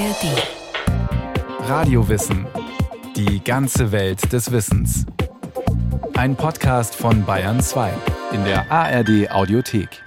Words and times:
ARD. 0.00 1.68
Radiowissen. 1.68 2.46
Die 3.16 3.44
ganze 3.44 3.92
Welt 3.92 4.32
des 4.32 4.50
Wissens. 4.50 5.04
Ein 6.14 6.36
Podcast 6.36 6.94
von 6.94 7.26
Bayern 7.26 7.60
2 7.60 7.92
in 8.32 8.42
der 8.44 8.72
ARD 8.72 9.30
Audiothek. 9.30 10.02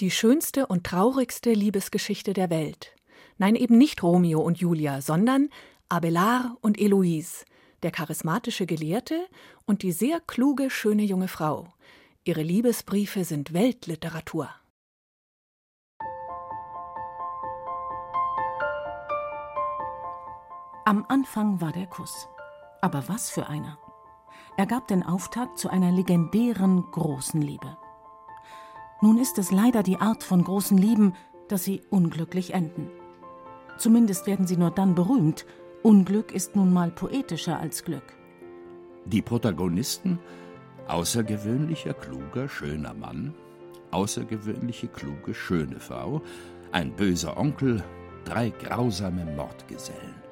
Die 0.00 0.10
schönste 0.10 0.66
und 0.66 0.84
traurigste 0.84 1.52
Liebesgeschichte 1.52 2.32
der 2.32 2.48
Welt. 2.48 2.94
Nein, 3.36 3.54
eben 3.54 3.76
nicht 3.76 4.02
Romeo 4.02 4.40
und 4.40 4.56
Julia, 4.56 5.02
sondern 5.02 5.50
Abelard 5.90 6.56
und 6.62 6.80
Eloise, 6.80 7.44
der 7.82 7.90
charismatische 7.90 8.64
Gelehrte 8.64 9.26
und 9.66 9.82
die 9.82 9.92
sehr 9.92 10.20
kluge, 10.20 10.70
schöne 10.70 11.02
junge 11.02 11.28
Frau. 11.28 11.68
Ihre 12.24 12.42
Liebesbriefe 12.42 13.24
sind 13.24 13.52
Weltliteratur. 13.52 14.48
Am 20.88 21.04
Anfang 21.08 21.60
war 21.60 21.72
der 21.72 21.88
Kuss. 21.88 22.28
Aber 22.80 23.08
was 23.08 23.28
für 23.28 23.48
einer. 23.48 23.76
Er 24.56 24.66
gab 24.66 24.86
den 24.86 25.02
Auftakt 25.02 25.58
zu 25.58 25.68
einer 25.68 25.90
legendären 25.90 26.84
großen 26.92 27.42
Liebe. 27.42 27.76
Nun 29.02 29.18
ist 29.18 29.36
es 29.38 29.50
leider 29.50 29.82
die 29.82 29.96
Art 29.96 30.22
von 30.22 30.44
großen 30.44 30.78
Lieben, 30.78 31.14
dass 31.48 31.64
sie 31.64 31.82
unglücklich 31.90 32.54
enden. 32.54 32.88
Zumindest 33.78 34.28
werden 34.28 34.46
sie 34.46 34.56
nur 34.56 34.70
dann 34.70 34.94
berühmt. 34.94 35.44
Unglück 35.82 36.30
ist 36.30 36.54
nun 36.54 36.72
mal 36.72 36.92
poetischer 36.92 37.58
als 37.58 37.82
Glück. 37.82 38.16
Die 39.06 39.22
Protagonisten 39.22 40.20
außergewöhnlicher, 40.86 41.94
kluger, 41.94 42.48
schöner 42.48 42.94
Mann, 42.94 43.34
außergewöhnliche, 43.90 44.86
kluge, 44.86 45.34
schöne 45.34 45.80
Frau, 45.80 46.22
ein 46.70 46.94
böser 46.94 47.36
Onkel, 47.36 47.82
drei 48.24 48.50
grausame 48.50 49.24
Mordgesellen. 49.34 50.25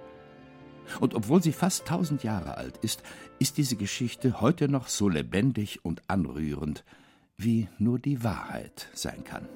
Und 1.01 1.15
obwohl 1.15 1.43
sie 1.43 1.53
fast 1.53 1.87
tausend 1.87 2.23
Jahre 2.23 2.57
alt 2.57 2.79
ist, 2.79 3.03
ist 3.39 3.57
diese 3.57 3.77
Geschichte 3.77 4.41
heute 4.41 4.69
noch 4.69 4.89
so 4.89 5.09
lebendig 5.09 5.85
und 5.85 6.03
anrührend, 6.09 6.85
wie 7.37 7.69
nur 7.79 7.99
die 7.99 8.23
Wahrheit 8.23 8.89
sein 8.95 9.25
kann. 9.25 9.49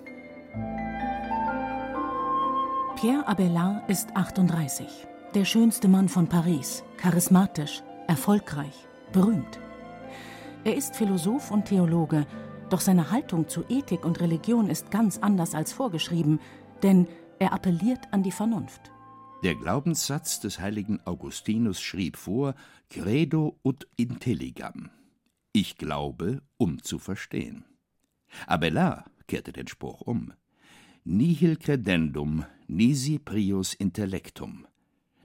Pierre 2.97 3.29
Abelard 3.29 3.89
ist 3.89 4.17
38, 4.17 4.87
der 5.34 5.45
schönste 5.45 5.87
Mann 5.87 6.09
von 6.09 6.27
Paris, 6.27 6.83
charismatisch, 6.97 7.83
erfolgreich, 8.09 8.75
berühmt. 9.12 9.61
Er 10.65 10.75
ist 10.75 10.97
Philosoph 10.97 11.53
und 11.53 11.67
Theologe, 11.67 12.27
doch 12.71 12.81
seine 12.81 13.11
Haltung 13.11 13.49
zu 13.49 13.65
Ethik 13.69 14.05
und 14.05 14.21
Religion 14.21 14.69
ist 14.69 14.91
ganz 14.91 15.19
anders 15.19 15.55
als 15.55 15.73
vorgeschrieben, 15.73 16.41
denn 16.83 17.06
er 17.39 17.53
appelliert 17.53 18.01
an 18.11 18.23
die 18.23 18.33
Vernunft. 18.33 18.91
Der 19.44 19.55
Glaubenssatz 19.55 20.41
des 20.41 20.58
heiligen 20.58 21.00
Augustinus 21.06 21.81
schrieb 21.81 22.17
vor 22.17 22.56
Credo 22.91 23.56
ut 23.62 23.86
intelligam. 23.97 24.91
Ich 25.53 25.77
glaube, 25.77 26.42
um 26.56 26.83
zu 26.83 26.98
verstehen. 26.98 27.64
Abelard 28.48 29.09
kehrte 29.28 29.53
den 29.53 29.69
Spruch 29.69 30.00
um. 30.00 30.33
Nihil 31.05 31.56
credendum, 31.56 32.47
nisi 32.66 33.20
prius 33.20 33.75
intellectum. 33.75 34.66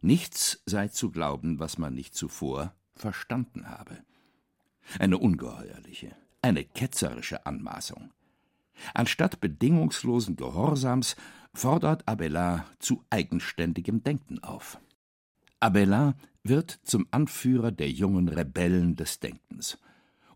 Nichts 0.01 0.61
sei 0.67 0.89
zu 0.89 1.09
glauben, 1.09 1.57
was 1.57 1.79
man 1.79 1.95
nicht 1.95 2.13
zuvor 2.13 2.75
verstanden 2.95 3.67
habe. 3.67 3.97
Eine 4.99 5.17
ungeheuerliche, 5.17 6.15
eine 6.43 6.63
ketzerische 6.65 7.47
Anmaßung. 7.47 8.11
Anstatt 8.93 9.39
bedingungslosen 9.39 10.35
Gehorsams 10.35 11.15
fordert 11.53 12.07
Abelard 12.07 12.65
zu 12.79 13.03
eigenständigem 13.09 14.03
Denken 14.03 14.43
auf. 14.43 14.79
Abelard 15.59 16.15
wird 16.43 16.79
zum 16.83 17.07
Anführer 17.11 17.71
der 17.71 17.89
jungen 17.89 18.27
Rebellen 18.27 18.95
des 18.95 19.19
Denkens 19.19 19.77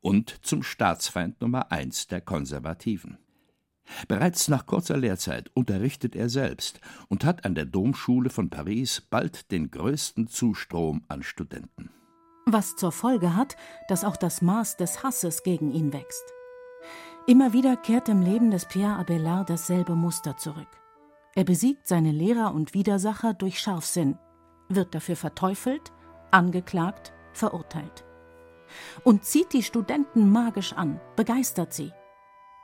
und 0.02 0.46
zum 0.46 0.64
Staatsfeind 0.64 1.42
Nummer 1.42 1.72
eins 1.72 2.08
der 2.08 2.22
Konservativen. 2.22 3.18
Bereits 4.08 4.48
nach 4.48 4.66
kurzer 4.66 4.98
Lehrzeit 4.98 5.50
unterrichtet 5.54 6.16
er 6.16 6.30
selbst 6.30 6.80
und 7.08 7.24
hat 7.24 7.46
an 7.46 7.56
der 7.56 7.66
Domschule 7.66 8.30
von 8.30 8.50
Paris 8.50 9.02
bald 9.10 9.52
den 9.52 9.72
größten 9.72 10.28
Zustrom 10.28 11.04
an 11.08 11.24
Studenten. 11.24 11.90
Was 12.46 12.76
zur 12.76 12.92
Folge 12.92 13.36
hat, 13.36 13.56
dass 13.88 14.04
auch 14.04 14.18
das 14.18 14.42
Maß 14.42 14.78
des 14.78 15.04
Hasses 15.04 15.44
gegen 15.44 15.74
ihn 15.74 15.92
wächst. 15.94 16.24
Immer 17.28 17.52
wieder 17.52 17.76
kehrt 17.76 18.08
im 18.08 18.22
Leben 18.22 18.52
des 18.52 18.66
Pierre 18.66 18.96
Abelard 18.96 19.50
dasselbe 19.50 19.96
Muster 19.96 20.38
zurück. 20.38 20.68
Er 21.38 21.44
besiegt 21.44 21.86
seine 21.86 22.12
Lehrer 22.12 22.52
und 22.56 22.74
Widersacher 22.74 23.36
durch 23.36 23.60
Scharfsinn, 23.60 24.18
wird 24.70 24.96
dafür 24.96 25.16
verteufelt, 25.16 25.94
angeklagt, 26.32 27.14
verurteilt. 27.32 28.06
Und 29.04 29.24
zieht 29.24 29.54
die 29.54 29.62
Studenten 29.62 30.32
magisch 30.32 30.74
an, 30.74 31.00
begeistert 31.16 31.74
sie. 31.74 31.92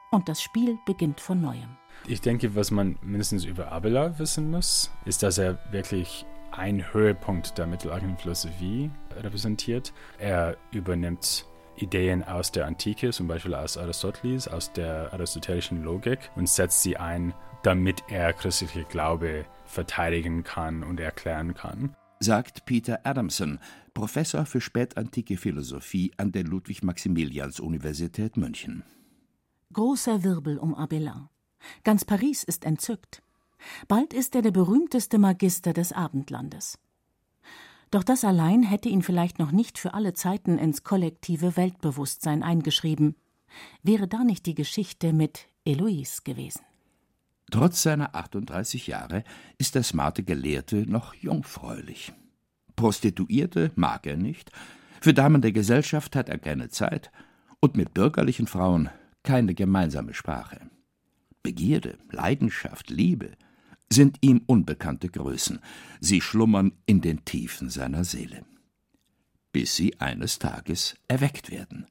Und 0.09 0.27
das 0.27 0.41
Spiel 0.41 0.79
beginnt 0.87 1.21
von 1.21 1.39
neuem. 1.39 1.77
Ich 2.07 2.21
denke, 2.21 2.55
was 2.55 2.71
man 2.71 2.97
mindestens 3.03 3.45
über 3.45 3.71
Abelard 3.71 4.17
wissen 4.17 4.49
muss, 4.49 4.89
ist, 5.05 5.21
dass 5.21 5.37
er 5.37 5.59
wirklich 5.71 6.25
ein 6.49 6.91
Höhepunkt 6.93 7.55
der 7.59 7.67
mittelalterlichen 7.67 8.17
Philosophie 8.17 8.89
repräsentiert. 9.15 9.93
Er 10.17 10.57
übernimmt 10.71 11.45
Ideen 11.75 12.23
aus 12.23 12.51
der 12.51 12.65
Antike, 12.65 13.11
zum 13.11 13.27
Beispiel 13.27 13.53
aus 13.53 13.77
Aristoteles, 13.77 14.47
aus 14.47 14.73
der 14.73 15.13
aristotelischen 15.13 15.83
Logik 15.83 16.31
und 16.35 16.49
setzt 16.49 16.81
sie 16.81 16.97
ein 16.97 17.35
damit 17.63 18.03
er 18.09 18.33
christliche 18.33 18.83
Glaube 18.83 19.45
verteidigen 19.65 20.43
kann 20.43 20.83
und 20.83 20.99
erklären 20.99 21.53
kann. 21.53 21.95
Sagt 22.19 22.65
Peter 22.65 22.99
Adamson, 23.05 23.59
Professor 23.93 24.45
für 24.45 24.61
spätantike 24.61 25.37
Philosophie 25.37 26.11
an 26.17 26.31
der 26.31 26.43
Ludwig-Maximilians-Universität 26.43 28.37
München. 28.37 28.83
Großer 29.73 30.23
Wirbel 30.23 30.57
um 30.57 30.75
Abelard. 30.75 31.29
Ganz 31.83 32.05
Paris 32.05 32.43
ist 32.43 32.65
entzückt. 32.65 33.23
Bald 33.87 34.13
ist 34.13 34.35
er 34.35 34.41
der 34.41 34.51
berühmteste 34.51 35.17
Magister 35.17 35.73
des 35.73 35.91
Abendlandes. 35.91 36.77
Doch 37.91 38.03
das 38.03 38.23
allein 38.23 38.63
hätte 38.63 38.89
ihn 38.89 39.03
vielleicht 39.03 39.39
noch 39.39 39.51
nicht 39.51 39.77
für 39.77 39.93
alle 39.93 40.13
Zeiten 40.13 40.57
ins 40.57 40.83
kollektive 40.83 41.55
Weltbewusstsein 41.55 42.43
eingeschrieben. 42.43 43.15
Wäre 43.83 44.07
da 44.07 44.23
nicht 44.23 44.45
die 44.45 44.55
Geschichte 44.55 45.13
mit 45.13 45.47
Eloise 45.63 46.21
gewesen? 46.23 46.61
Trotz 47.53 47.83
seiner 47.83 48.15
38 48.15 48.87
Jahre 48.87 49.23
ist 49.59 49.75
der 49.75 49.83
smarte 49.83 50.23
Gelehrte 50.23 50.89
noch 50.89 51.13
jungfräulich. 51.13 52.11
Prostituierte 52.75 53.71
mag 53.75 54.07
er 54.07 54.17
nicht, 54.17 54.49
für 55.01 55.13
Damen 55.13 55.43
der 55.43 55.51
Gesellschaft 55.51 56.15
hat 56.15 56.29
er 56.29 56.39
keine 56.39 56.69
Zeit 56.69 57.11
und 57.59 57.77
mit 57.77 57.93
bürgerlichen 57.93 58.47
Frauen 58.47 58.89
keine 59.21 59.53
gemeinsame 59.53 60.15
Sprache. 60.15 60.61
Begierde, 61.43 61.99
Leidenschaft, 62.09 62.89
Liebe 62.89 63.33
sind 63.87 64.17
ihm 64.21 64.41
unbekannte 64.47 65.09
Größen, 65.09 65.59
sie 65.99 66.21
schlummern 66.21 66.71
in 66.87 67.01
den 67.01 67.23
Tiefen 67.23 67.69
seiner 67.69 68.03
Seele. 68.03 68.45
Bis 69.51 69.75
sie 69.75 70.01
eines 70.01 70.39
Tages 70.39 70.95
erweckt 71.07 71.51
werden. 71.51 71.85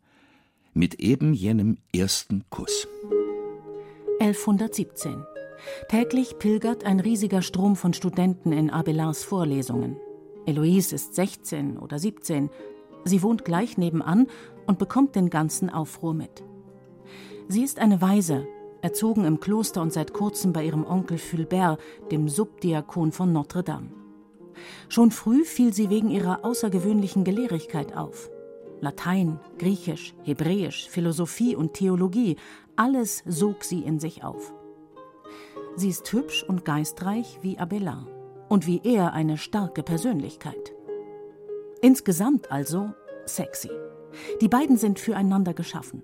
Mit 0.75 0.97
eben 0.97 1.35
jenem 1.35 1.79
ersten 1.93 2.51
Kuss. 2.51 2.89
1117 4.19 5.25
Täglich 5.89 6.39
pilgert 6.39 6.85
ein 6.85 7.01
riesiger 7.01 7.43
Strom 7.43 7.77
von 7.77 7.93
Studenten 7.93 8.53
in 8.53 8.71
Abelards 8.71 9.25
Vorlesungen. 9.25 9.97
Eloise 10.47 10.95
ist 10.95 11.15
16 11.15 11.79
oder 11.79 11.99
17. 11.99 12.51
Sie 13.05 13.23
wohnt 13.23 13.45
gleich 13.45 13.79
nebenan 13.79 14.27
und 14.67 14.79
bekommt 14.79 15.15
den 15.15 15.31
ganzen 15.31 15.71
Aufruhr 15.71 16.15
mit. 16.15 16.43
Sie 17.49 17.63
ist 17.63 17.79
eine 17.79 18.01
Waise, 18.01 18.47
erzogen 18.81 19.25
im 19.25 19.41
Kloster 19.41 19.83
und 19.83 19.93
seit 19.93 20.13
kurzem 20.13 20.53
bei 20.53 20.65
ihrem 20.65 20.85
Onkel 20.85 21.19
Fulbert, 21.19 21.81
dem 22.11 22.29
Subdiakon 22.29 23.13
von 23.13 23.33
Notre 23.33 23.63
Dame. 23.63 23.91
Schon 24.89 25.11
früh 25.11 25.45
fiel 25.45 25.73
sie 25.73 25.91
wegen 25.91 26.11
ihrer 26.11 26.45
außergewöhnlichen 26.45 27.25
Gelehrigkeit 27.25 27.97
auf. 27.97 28.31
Latein, 28.81 29.39
Griechisch, 29.59 30.15
Hebräisch, 30.25 30.89
Philosophie 30.89 31.55
und 31.55 31.75
Theologie, 31.75 32.37
alles 32.77 33.23
sog 33.27 33.65
sie 33.65 33.81
in 33.81 34.01
sich 34.01 34.25
auf. 34.25 34.53
Sie 35.75 35.89
ist 35.89 36.13
hübsch 36.13 36.45
und 36.45 36.65
geistreich 36.65 37.39
wie 37.43 37.59
Abelard 37.59 38.07
und 38.49 38.67
wie 38.67 38.81
er 38.85 39.15
eine 39.15 39.39
starke 39.39 39.83
Persönlichkeit. 39.83 40.75
Insgesamt 41.81 42.53
also 42.53 42.91
sexy. 43.25 43.71
Die 44.41 44.49
beiden 44.49 44.77
sind 44.77 45.01
füreinander 45.01 45.55
geschaffen. 45.55 46.03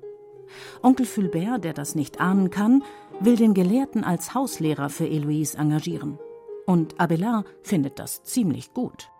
Onkel 0.82 1.04
Fulbert, 1.04 1.64
der 1.64 1.74
das 1.74 1.94
nicht 1.94 2.20
ahnen 2.20 2.48
kann, 2.48 2.82
will 3.20 3.36
den 3.36 3.52
Gelehrten 3.52 4.04
als 4.04 4.34
Hauslehrer 4.34 4.88
für 4.88 5.06
Eloise 5.06 5.58
engagieren. 5.58 6.18
Und 6.66 6.98
Abelard 6.98 7.46
findet 7.62 7.98
das 7.98 8.22
ziemlich 8.22 8.72
gut. 8.72 9.10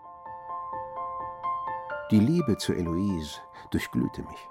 Die 2.11 2.21
Liebe 2.21 2.57
zu 2.57 2.73
Eloise 2.73 3.37
durchglühte 3.71 4.23
mich. 4.23 4.49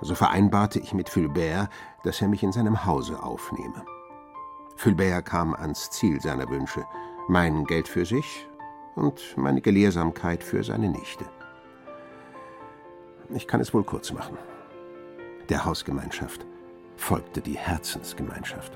So 0.00 0.16
vereinbarte 0.16 0.80
ich 0.80 0.94
mit 0.94 1.08
Fulbert, 1.08 1.68
dass 2.02 2.20
er 2.20 2.28
mich 2.28 2.42
in 2.42 2.50
seinem 2.50 2.84
Hause 2.86 3.22
aufnehme. 3.22 3.84
Fulbert 4.80 5.26
kam 5.26 5.52
ans 5.52 5.90
Ziel 5.90 6.22
seiner 6.22 6.48
Wünsche 6.48 6.86
Mein 7.28 7.66
Geld 7.66 7.86
für 7.86 8.06
sich 8.06 8.48
und 8.94 9.36
meine 9.36 9.60
Gelehrsamkeit 9.60 10.42
für 10.42 10.64
seine 10.64 10.88
Nichte. 10.88 11.26
Ich 13.28 13.46
kann 13.46 13.60
es 13.60 13.74
wohl 13.74 13.84
kurz 13.84 14.10
machen. 14.10 14.38
Der 15.50 15.66
Hausgemeinschaft 15.66 16.46
folgte 16.96 17.42
die 17.42 17.58
Herzensgemeinschaft. 17.58 18.72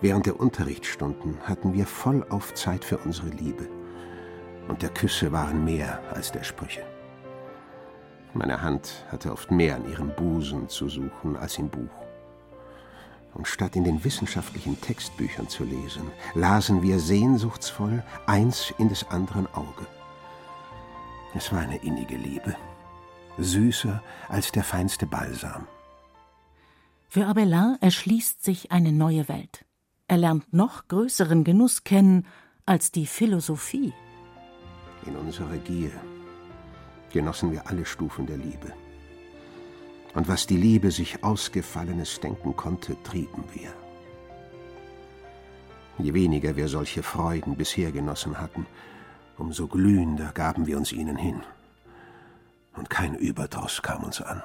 Während 0.00 0.26
der 0.26 0.40
Unterrichtsstunden 0.40 1.38
hatten 1.44 1.72
wir 1.72 1.86
vollauf 1.86 2.52
Zeit 2.54 2.84
für 2.84 2.98
unsere 2.98 3.28
Liebe, 3.28 3.68
und 4.66 4.82
der 4.82 4.90
Küsse 4.90 5.30
waren 5.30 5.64
mehr 5.64 6.00
als 6.12 6.32
der 6.32 6.42
Sprüche. 6.42 6.82
Meine 8.34 8.60
Hand 8.60 9.06
hatte 9.12 9.30
oft 9.30 9.52
mehr 9.52 9.76
an 9.76 9.88
ihrem 9.88 10.12
Busen 10.16 10.68
zu 10.68 10.88
suchen 10.88 11.36
als 11.36 11.58
im 11.58 11.68
Buch. 11.68 12.07
Und 13.34 13.46
statt 13.46 13.76
in 13.76 13.84
den 13.84 14.02
wissenschaftlichen 14.04 14.80
Textbüchern 14.80 15.48
zu 15.48 15.64
lesen, 15.64 16.10
lasen 16.34 16.82
wir 16.82 16.98
sehnsuchtsvoll 16.98 18.02
eins 18.26 18.72
in 18.78 18.88
des 18.88 19.08
anderen 19.08 19.46
Auge. 19.54 19.86
Es 21.34 21.52
war 21.52 21.60
eine 21.60 21.76
innige 21.78 22.16
Liebe, 22.16 22.56
süßer 23.38 24.02
als 24.28 24.50
der 24.50 24.64
feinste 24.64 25.06
Balsam. 25.06 25.66
Für 27.08 27.26
Abelard 27.26 27.82
erschließt 27.82 28.44
sich 28.44 28.72
eine 28.72 28.92
neue 28.92 29.28
Welt. 29.28 29.64
Er 30.08 30.16
lernt 30.16 30.52
noch 30.52 30.88
größeren 30.88 31.44
Genuss 31.44 31.84
kennen 31.84 32.26
als 32.66 32.92
die 32.92 33.06
Philosophie. 33.06 33.92
In 35.06 35.16
unserer 35.16 35.56
Gier 35.58 35.92
genossen 37.12 37.52
wir 37.52 37.66
alle 37.66 37.86
Stufen 37.86 38.26
der 38.26 38.36
Liebe. 38.36 38.72
Und 40.18 40.26
was 40.26 40.48
die 40.48 40.56
Liebe 40.56 40.90
sich 40.90 41.22
Ausgefallenes 41.22 42.18
denken 42.18 42.56
konnte, 42.56 43.00
trieben 43.04 43.44
wir. 43.54 43.72
Je 46.04 46.12
weniger 46.12 46.56
wir 46.56 46.66
solche 46.66 47.04
Freuden 47.04 47.54
bisher 47.54 47.92
genossen 47.92 48.40
hatten, 48.40 48.66
umso 49.36 49.68
glühender 49.68 50.32
gaben 50.34 50.66
wir 50.66 50.76
uns 50.76 50.90
ihnen 50.90 51.16
hin. 51.16 51.42
Und 52.74 52.90
kein 52.90 53.14
Überdruss 53.14 53.80
kam 53.80 54.02
uns 54.02 54.20
an. 54.20 54.42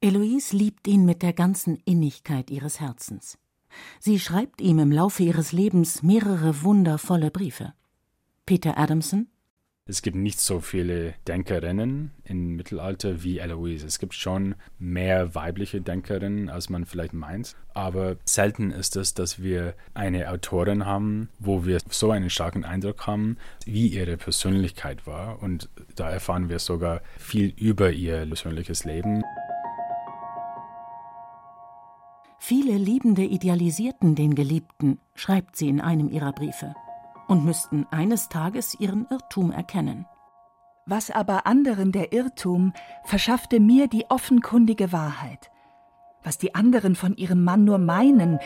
Eloise 0.00 0.56
liebt 0.56 0.88
ihn 0.88 1.04
mit 1.04 1.22
der 1.22 1.34
ganzen 1.34 1.76
Innigkeit 1.84 2.50
ihres 2.50 2.80
Herzens. 2.80 3.38
Sie 4.00 4.18
schreibt 4.18 4.60
ihm 4.60 4.80
im 4.80 4.90
Laufe 4.90 5.22
ihres 5.22 5.52
Lebens 5.52 6.02
mehrere 6.02 6.64
wundervolle 6.64 7.30
Briefe. 7.30 7.74
Peter 8.44 8.76
Adamson 8.76 9.28
es 9.88 10.02
gibt 10.02 10.16
nicht 10.16 10.38
so 10.38 10.60
viele 10.60 11.14
Denkerinnen 11.26 12.10
im 12.24 12.56
Mittelalter 12.56 13.22
wie 13.22 13.38
Eloise. 13.38 13.86
Es 13.86 13.98
gibt 13.98 14.12
schon 14.12 14.54
mehr 14.78 15.34
weibliche 15.34 15.80
Denkerinnen, 15.80 16.50
als 16.50 16.68
man 16.68 16.84
vielleicht 16.84 17.14
meint. 17.14 17.56
Aber 17.72 18.16
selten 18.26 18.70
ist 18.70 18.96
es, 18.96 19.14
dass 19.14 19.42
wir 19.42 19.74
eine 19.94 20.30
Autorin 20.30 20.84
haben, 20.84 21.30
wo 21.38 21.64
wir 21.64 21.78
so 21.88 22.10
einen 22.10 22.28
starken 22.28 22.64
Eindruck 22.64 23.06
haben, 23.06 23.38
wie 23.64 23.86
ihre 23.86 24.18
Persönlichkeit 24.18 25.06
war. 25.06 25.42
Und 25.42 25.70
da 25.96 26.10
erfahren 26.10 26.50
wir 26.50 26.58
sogar 26.58 27.00
viel 27.16 27.54
über 27.56 27.90
ihr 27.90 28.26
persönliches 28.26 28.84
Leben. 28.84 29.22
Viele 32.38 32.76
Liebende 32.76 33.24
idealisierten 33.24 34.14
den 34.14 34.34
Geliebten, 34.34 34.98
schreibt 35.14 35.56
sie 35.56 35.68
in 35.68 35.80
einem 35.80 36.10
ihrer 36.10 36.32
Briefe, 36.32 36.74
und 37.28 37.44
müssten 37.44 37.86
eines 37.90 38.28
Tages 38.28 38.74
ihren 38.80 39.06
Irrtum 39.10 39.52
erkennen. 39.52 40.06
Was 40.86 41.10
aber 41.10 41.46
anderen 41.46 41.92
der 41.92 42.12
Irrtum, 42.12 42.72
verschaffte 43.04 43.60
mir 43.60 43.88
die 43.88 44.06
offenkundige 44.08 44.90
Wahrheit. 44.90 45.50
Was 46.22 46.38
die 46.38 46.54
anderen 46.54 46.96
von 46.96 47.14
ihrem 47.16 47.44
Mann 47.44 47.64
nur 47.64 47.78
meinen, 47.78 48.40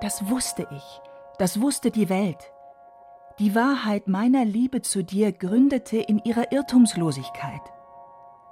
das 0.00 0.28
wusste 0.28 0.66
ich, 0.72 1.00
das 1.38 1.60
wusste 1.60 1.90
die 1.90 2.08
Welt. 2.08 2.52
Die 3.38 3.54
Wahrheit 3.54 4.08
meiner 4.08 4.44
Liebe 4.44 4.82
zu 4.82 5.02
dir 5.02 5.32
gründete 5.32 5.98
in 5.98 6.18
ihrer 6.18 6.52
Irrtumslosigkeit. 6.52 7.62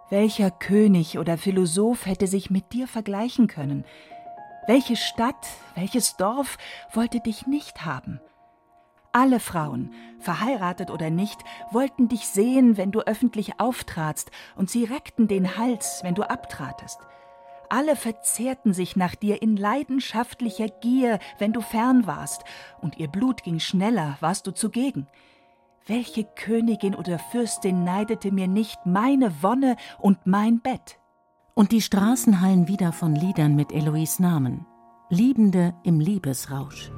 Welcher 0.08 0.50
König 0.50 1.18
oder 1.18 1.38
Philosoph 1.38 2.06
hätte 2.06 2.26
sich 2.26 2.50
mit 2.50 2.72
dir 2.72 2.86
vergleichen 2.86 3.46
können, 3.48 3.84
welche 4.66 4.94
Stadt, 4.94 5.48
welches 5.74 6.16
Dorf 6.16 6.58
wollte 6.92 7.20
dich 7.20 7.46
nicht 7.48 7.84
haben? 7.84 8.20
Alle 9.14 9.40
Frauen, 9.40 9.90
verheiratet 10.20 10.90
oder 10.90 11.10
nicht, 11.10 11.38
wollten 11.70 12.08
dich 12.08 12.26
sehen, 12.26 12.78
wenn 12.78 12.92
du 12.92 13.00
öffentlich 13.00 13.60
auftratst, 13.60 14.30
und 14.56 14.70
sie 14.70 14.84
reckten 14.84 15.28
den 15.28 15.58
Hals, 15.58 16.00
wenn 16.02 16.14
du 16.14 16.22
abtratest. 16.22 16.98
Alle 17.68 17.94
verzehrten 17.94 18.72
sich 18.72 18.96
nach 18.96 19.14
dir 19.14 19.42
in 19.42 19.56
leidenschaftlicher 19.56 20.68
Gier, 20.68 21.18
wenn 21.38 21.52
du 21.52 21.60
fern 21.60 22.06
warst, 22.06 22.44
und 22.80 22.98
ihr 22.98 23.08
Blut 23.08 23.42
ging 23.42 23.60
schneller, 23.60 24.16
warst 24.20 24.46
du 24.46 24.50
zugegen. 24.50 25.06
Welche 25.86 26.24
Königin 26.24 26.94
oder 26.94 27.18
Fürstin 27.18 27.84
neidete 27.84 28.32
mir 28.32 28.46
nicht 28.46 28.78
meine 28.86 29.42
Wonne 29.42 29.76
und 29.98 30.26
mein 30.26 30.60
Bett? 30.60 30.98
Und 31.54 31.72
die 31.72 31.82
Straßen 31.82 32.40
hallen 32.40 32.66
wieder 32.66 32.92
von 32.92 33.14
Liedern 33.14 33.56
mit 33.56 33.72
Eloise 33.72 34.22
Namen. 34.22 34.64
Liebende 35.10 35.74
im 35.82 36.00
Liebesrausch. 36.00 36.90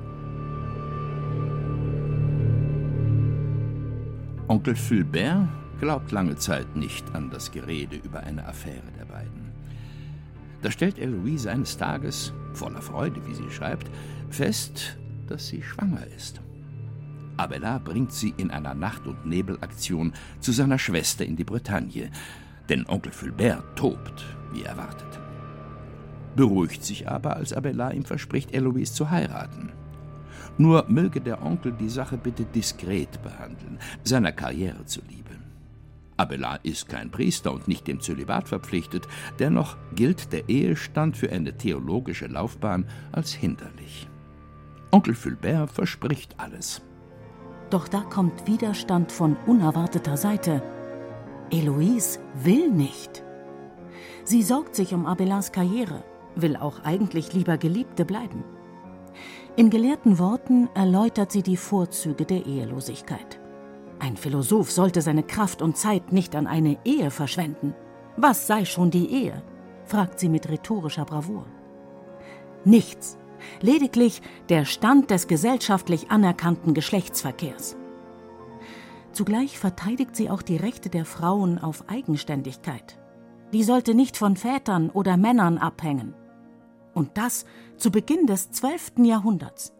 Onkel 4.46 4.76
Fulbert 4.76 5.48
glaubt 5.80 6.12
lange 6.12 6.36
Zeit 6.36 6.76
nicht 6.76 7.14
an 7.14 7.30
das 7.30 7.50
Gerede 7.50 7.96
über 7.96 8.20
eine 8.20 8.44
Affäre 8.44 8.92
der 8.98 9.06
beiden. 9.06 9.52
Da 10.60 10.70
stellt 10.70 10.98
Eloise 10.98 11.50
eines 11.50 11.78
Tages, 11.78 12.34
voller 12.52 12.82
Freude, 12.82 13.26
wie 13.26 13.34
sie 13.34 13.50
schreibt, 13.50 13.90
fest, 14.28 14.98
dass 15.28 15.46
sie 15.46 15.62
schwanger 15.62 16.06
ist. 16.14 16.42
Abelard 17.38 17.84
bringt 17.84 18.12
sie 18.12 18.34
in 18.36 18.50
einer 18.50 18.74
Nacht- 18.74 19.06
und 19.06 19.24
Nebelaktion 19.24 20.12
zu 20.40 20.52
seiner 20.52 20.78
Schwester 20.78 21.24
in 21.24 21.36
die 21.36 21.44
Bretagne, 21.44 22.10
denn 22.68 22.86
Onkel 22.86 23.12
Fulbert 23.12 23.76
tobt, 23.76 24.24
wie 24.52 24.62
erwartet. 24.62 25.20
Beruhigt 26.36 26.84
sich 26.84 27.08
aber, 27.08 27.36
als 27.36 27.54
Abelard 27.54 27.94
ihm 27.94 28.04
verspricht, 28.04 28.52
Eloise 28.52 28.92
zu 28.92 29.10
heiraten. 29.10 29.72
Nur 30.58 30.84
möge 30.88 31.20
der 31.20 31.42
Onkel 31.42 31.72
die 31.72 31.88
Sache 31.88 32.16
bitte 32.16 32.44
diskret 32.44 33.22
behandeln, 33.22 33.78
seiner 34.02 34.32
Karriere 34.32 34.84
zuliebe. 34.86 35.30
Abelard 36.16 36.64
ist 36.64 36.88
kein 36.88 37.10
Priester 37.10 37.52
und 37.52 37.66
nicht 37.66 37.88
dem 37.88 38.00
Zölibat 38.00 38.48
verpflichtet, 38.48 39.08
dennoch 39.38 39.76
gilt 39.94 40.32
der 40.32 40.48
Ehestand 40.48 41.16
für 41.16 41.30
eine 41.30 41.56
theologische 41.56 42.26
Laufbahn 42.26 42.86
als 43.10 43.32
hinderlich. 43.32 44.08
Onkel 44.92 45.14
Fulbert 45.14 45.72
verspricht 45.72 46.38
alles. 46.38 46.82
Doch 47.70 47.88
da 47.88 48.02
kommt 48.02 48.46
Widerstand 48.46 49.10
von 49.10 49.36
unerwarteter 49.46 50.16
Seite. 50.16 50.62
Eloise 51.50 52.20
will 52.42 52.70
nicht. 52.70 53.24
Sie 54.22 54.42
sorgt 54.42 54.76
sich 54.76 54.94
um 54.94 55.06
Abelards 55.06 55.50
Karriere, 55.50 56.04
will 56.36 56.56
auch 56.56 56.84
eigentlich 56.84 57.32
lieber 57.32 57.58
Geliebte 57.58 58.04
bleiben. 58.04 58.44
In 59.56 59.70
gelehrten 59.70 60.18
Worten 60.18 60.68
erläutert 60.74 61.30
sie 61.30 61.42
die 61.42 61.56
Vorzüge 61.56 62.24
der 62.24 62.44
Ehelosigkeit. 62.44 63.38
Ein 64.00 64.16
Philosoph 64.16 64.72
sollte 64.72 65.00
seine 65.00 65.22
Kraft 65.22 65.62
und 65.62 65.76
Zeit 65.76 66.12
nicht 66.12 66.34
an 66.34 66.48
eine 66.48 66.76
Ehe 66.84 67.12
verschwenden. 67.12 67.72
Was 68.16 68.48
sei 68.48 68.64
schon 68.64 68.90
die 68.90 69.08
Ehe? 69.10 69.42
fragt 69.84 70.18
sie 70.18 70.28
mit 70.28 70.48
rhetorischer 70.48 71.04
Bravour. 71.04 71.46
Nichts, 72.64 73.16
lediglich 73.60 74.22
der 74.48 74.64
Stand 74.64 75.10
des 75.10 75.28
gesellschaftlich 75.28 76.10
anerkannten 76.10 76.74
Geschlechtsverkehrs. 76.74 77.76
Zugleich 79.12 79.60
verteidigt 79.60 80.16
sie 80.16 80.30
auch 80.30 80.42
die 80.42 80.56
Rechte 80.56 80.88
der 80.88 81.04
Frauen 81.04 81.60
auf 81.60 81.88
Eigenständigkeit. 81.88 82.98
Die 83.52 83.62
sollte 83.62 83.94
nicht 83.94 84.16
von 84.16 84.36
Vätern 84.36 84.90
oder 84.90 85.16
Männern 85.16 85.58
abhängen. 85.58 86.14
Und 86.94 87.18
das 87.18 87.44
zu 87.76 87.90
Beginn 87.90 88.26
des 88.26 88.50
12. 88.52 88.92
Jahrhunderts. 88.98 89.72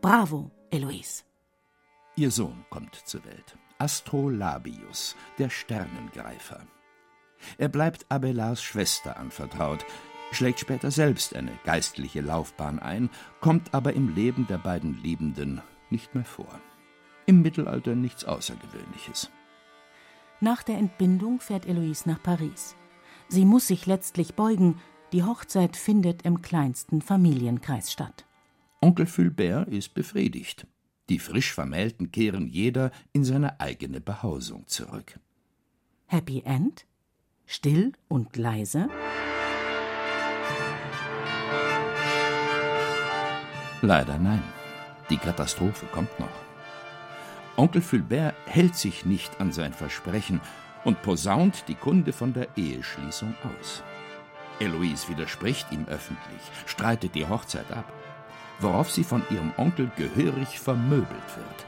Bravo, 0.00 0.50
Eloise. 0.70 1.24
Ihr 2.16 2.30
Sohn 2.30 2.64
kommt 2.70 2.94
zur 2.94 3.24
Welt, 3.24 3.56
Astrolabius, 3.78 5.16
der 5.38 5.50
Sternengreifer. 5.50 6.66
Er 7.58 7.68
bleibt 7.68 8.06
Abelards 8.10 8.62
Schwester 8.62 9.16
anvertraut, 9.16 9.84
schlägt 10.32 10.60
später 10.60 10.90
selbst 10.90 11.34
eine 11.34 11.52
geistliche 11.64 12.20
Laufbahn 12.20 12.78
ein, 12.78 13.10
kommt 13.40 13.74
aber 13.74 13.94
im 13.94 14.14
Leben 14.14 14.46
der 14.46 14.58
beiden 14.58 15.02
Liebenden 15.02 15.62
nicht 15.90 16.14
mehr 16.14 16.24
vor. 16.24 16.60
Im 17.26 17.42
Mittelalter 17.42 17.94
nichts 17.94 18.24
Außergewöhnliches. 18.24 19.30
Nach 20.40 20.62
der 20.62 20.76
Entbindung 20.76 21.40
fährt 21.40 21.66
Eloise 21.66 22.08
nach 22.08 22.22
Paris. 22.22 22.76
Sie 23.28 23.44
muss 23.44 23.66
sich 23.66 23.86
letztlich 23.86 24.34
beugen, 24.34 24.80
die 25.14 25.22
Hochzeit 25.22 25.76
findet 25.76 26.22
im 26.22 26.42
kleinsten 26.42 27.00
Familienkreis 27.00 27.92
statt. 27.92 28.24
Onkel 28.80 29.06
Fulbert 29.06 29.68
ist 29.68 29.94
befriedigt. 29.94 30.66
Die 31.08 31.20
frisch 31.20 31.52
Vermählten 31.54 32.10
kehren 32.10 32.48
jeder 32.48 32.90
in 33.12 33.22
seine 33.22 33.60
eigene 33.60 34.00
Behausung 34.00 34.66
zurück. 34.66 35.20
Happy 36.06 36.42
End? 36.44 36.84
Still 37.46 37.92
und 38.08 38.36
leise? 38.36 38.88
Leider 43.82 44.18
nein. 44.18 44.42
Die 45.10 45.18
Katastrophe 45.18 45.86
kommt 45.92 46.18
noch. 46.18 46.26
Onkel 47.56 47.82
Fulbert 47.82 48.34
hält 48.46 48.74
sich 48.74 49.04
nicht 49.04 49.40
an 49.40 49.52
sein 49.52 49.74
Versprechen 49.74 50.40
und 50.82 51.02
posaunt 51.02 51.68
die 51.68 51.76
Kunde 51.76 52.12
von 52.12 52.32
der 52.32 52.48
Eheschließung 52.56 53.32
aus. 53.44 53.84
Eloise 54.60 55.08
widerspricht 55.08 55.72
ihm 55.72 55.86
öffentlich, 55.86 56.42
streitet 56.66 57.14
die 57.14 57.26
Hochzeit 57.26 57.70
ab, 57.72 57.92
worauf 58.60 58.90
sie 58.90 59.04
von 59.04 59.22
ihrem 59.30 59.52
Onkel 59.56 59.90
gehörig 59.96 60.60
vermöbelt 60.60 61.36
wird. 61.36 61.66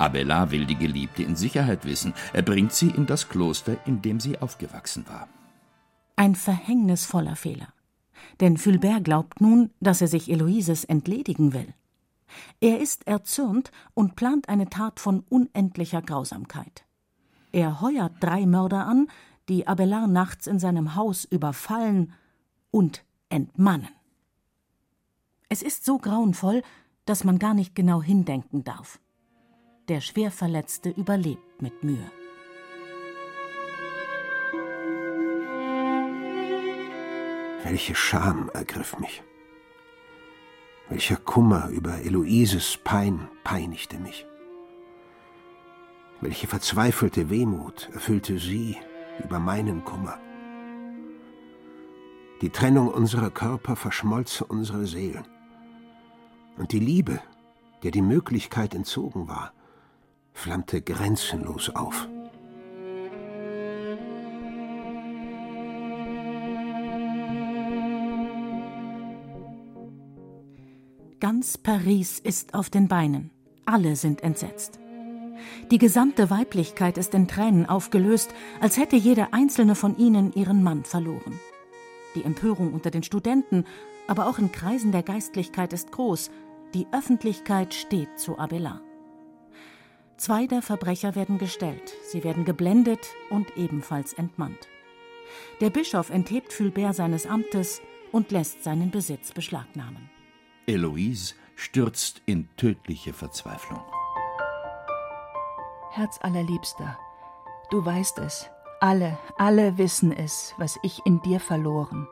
Abelard 0.00 0.50
will 0.50 0.64
die 0.64 0.76
Geliebte 0.76 1.22
in 1.22 1.36
Sicherheit 1.36 1.84
wissen. 1.84 2.14
Er 2.32 2.42
bringt 2.42 2.72
sie 2.72 2.88
in 2.88 3.04
das 3.04 3.28
Kloster, 3.28 3.76
in 3.84 4.00
dem 4.00 4.18
sie 4.18 4.38
aufgewachsen 4.38 5.04
war. 5.06 5.28
Ein 6.16 6.34
verhängnisvoller 6.34 7.36
Fehler. 7.36 7.68
Denn 8.40 8.56
Fulbert 8.56 9.04
glaubt 9.04 9.40
nun, 9.40 9.70
dass 9.80 10.00
er 10.00 10.08
sich 10.08 10.30
Eloises 10.30 10.84
entledigen 10.84 11.52
will. 11.52 11.74
Er 12.60 12.80
ist 12.80 13.06
erzürnt 13.06 13.70
und 13.92 14.16
plant 14.16 14.48
eine 14.48 14.70
Tat 14.70 15.00
von 15.00 15.24
unendlicher 15.28 16.00
Grausamkeit. 16.00 16.84
Er 17.52 17.80
heuert 17.80 18.12
drei 18.20 18.46
Mörder 18.46 18.86
an, 18.86 19.08
die 19.48 19.66
Abelard 19.66 20.10
nachts 20.10 20.46
in 20.46 20.58
seinem 20.58 20.94
Haus 20.94 21.24
überfallen 21.24 22.12
und 22.70 23.04
entmannen. 23.28 23.88
Es 25.48 25.62
ist 25.62 25.84
so 25.84 25.98
grauenvoll, 25.98 26.62
dass 27.04 27.24
man 27.24 27.38
gar 27.38 27.54
nicht 27.54 27.74
genau 27.74 28.02
hindenken 28.02 28.62
darf. 28.62 29.00
Der 29.88 30.00
Schwerverletzte 30.00 30.90
überlebt 30.90 31.60
mit 31.60 31.82
Mühe. 31.82 32.10
Welche 37.64 37.94
Scham 37.94 38.48
ergriff 38.54 38.98
mich. 38.98 39.22
Welcher 40.88 41.16
Kummer 41.16 41.68
über 41.68 41.98
Eloises 42.00 42.78
Pein 42.82 43.28
peinigte 43.44 43.98
mich. 43.98 44.26
Welche 46.20 46.46
verzweifelte 46.46 47.30
Wehmut 47.30 47.88
erfüllte 47.92 48.38
sie 48.38 48.76
über 49.24 49.38
meinen 49.38 49.84
Kummer. 49.84 50.18
Die 52.40 52.50
Trennung 52.50 52.88
unserer 52.88 53.30
Körper 53.30 53.76
verschmolz 53.76 54.40
unsere 54.40 54.86
Seelen. 54.86 55.26
Und 56.56 56.72
die 56.72 56.78
Liebe, 56.78 57.20
der 57.82 57.90
die 57.90 58.02
Möglichkeit 58.02 58.74
entzogen 58.74 59.28
war, 59.28 59.52
flammte 60.32 60.80
grenzenlos 60.80 61.70
auf. 61.70 62.08
Ganz 71.20 71.58
Paris 71.58 72.18
ist 72.18 72.54
auf 72.54 72.70
den 72.70 72.88
Beinen. 72.88 73.30
Alle 73.66 73.94
sind 73.94 74.22
entsetzt. 74.22 74.79
Die 75.70 75.78
gesamte 75.78 76.30
Weiblichkeit 76.30 76.98
ist 76.98 77.14
in 77.14 77.28
Tränen 77.28 77.66
aufgelöst, 77.66 78.34
als 78.60 78.76
hätte 78.76 78.96
jede 78.96 79.32
einzelne 79.32 79.74
von 79.74 79.96
ihnen 79.96 80.32
ihren 80.32 80.62
Mann 80.62 80.84
verloren. 80.84 81.38
Die 82.14 82.24
Empörung 82.24 82.72
unter 82.72 82.90
den 82.90 83.02
Studenten, 83.02 83.64
aber 84.08 84.26
auch 84.28 84.38
in 84.38 84.52
Kreisen 84.52 84.92
der 84.92 85.02
Geistlichkeit 85.02 85.72
ist 85.72 85.92
groß. 85.92 86.30
Die 86.74 86.86
Öffentlichkeit 86.92 87.74
steht 87.74 88.18
zu 88.18 88.38
Abelard. 88.38 88.82
Zwei 90.16 90.46
der 90.46 90.60
Verbrecher 90.60 91.14
werden 91.14 91.38
gestellt, 91.38 91.94
sie 92.04 92.24
werden 92.24 92.44
geblendet 92.44 93.06
und 93.30 93.56
ebenfalls 93.56 94.12
entmannt. 94.12 94.68
Der 95.60 95.70
Bischof 95.70 96.10
enthebt 96.10 96.52
Fulbert 96.52 96.94
seines 96.94 97.26
Amtes 97.26 97.80
und 98.12 98.30
lässt 98.30 98.64
seinen 98.64 98.90
Besitz 98.90 99.32
beschlagnahmen. 99.32 100.10
Eloise 100.66 101.34
stürzt 101.54 102.22
in 102.26 102.48
tödliche 102.56 103.12
Verzweiflung. 103.12 103.80
Herz 105.92 106.20
allerliebster, 106.22 106.96
du 107.70 107.84
weißt 107.84 108.20
es, 108.20 108.48
alle, 108.78 109.18
alle 109.36 109.76
wissen 109.76 110.12
es, 110.12 110.54
was 110.56 110.78
ich 110.84 111.04
in 111.04 111.20
dir 111.22 111.40
verloren. 111.40 112.06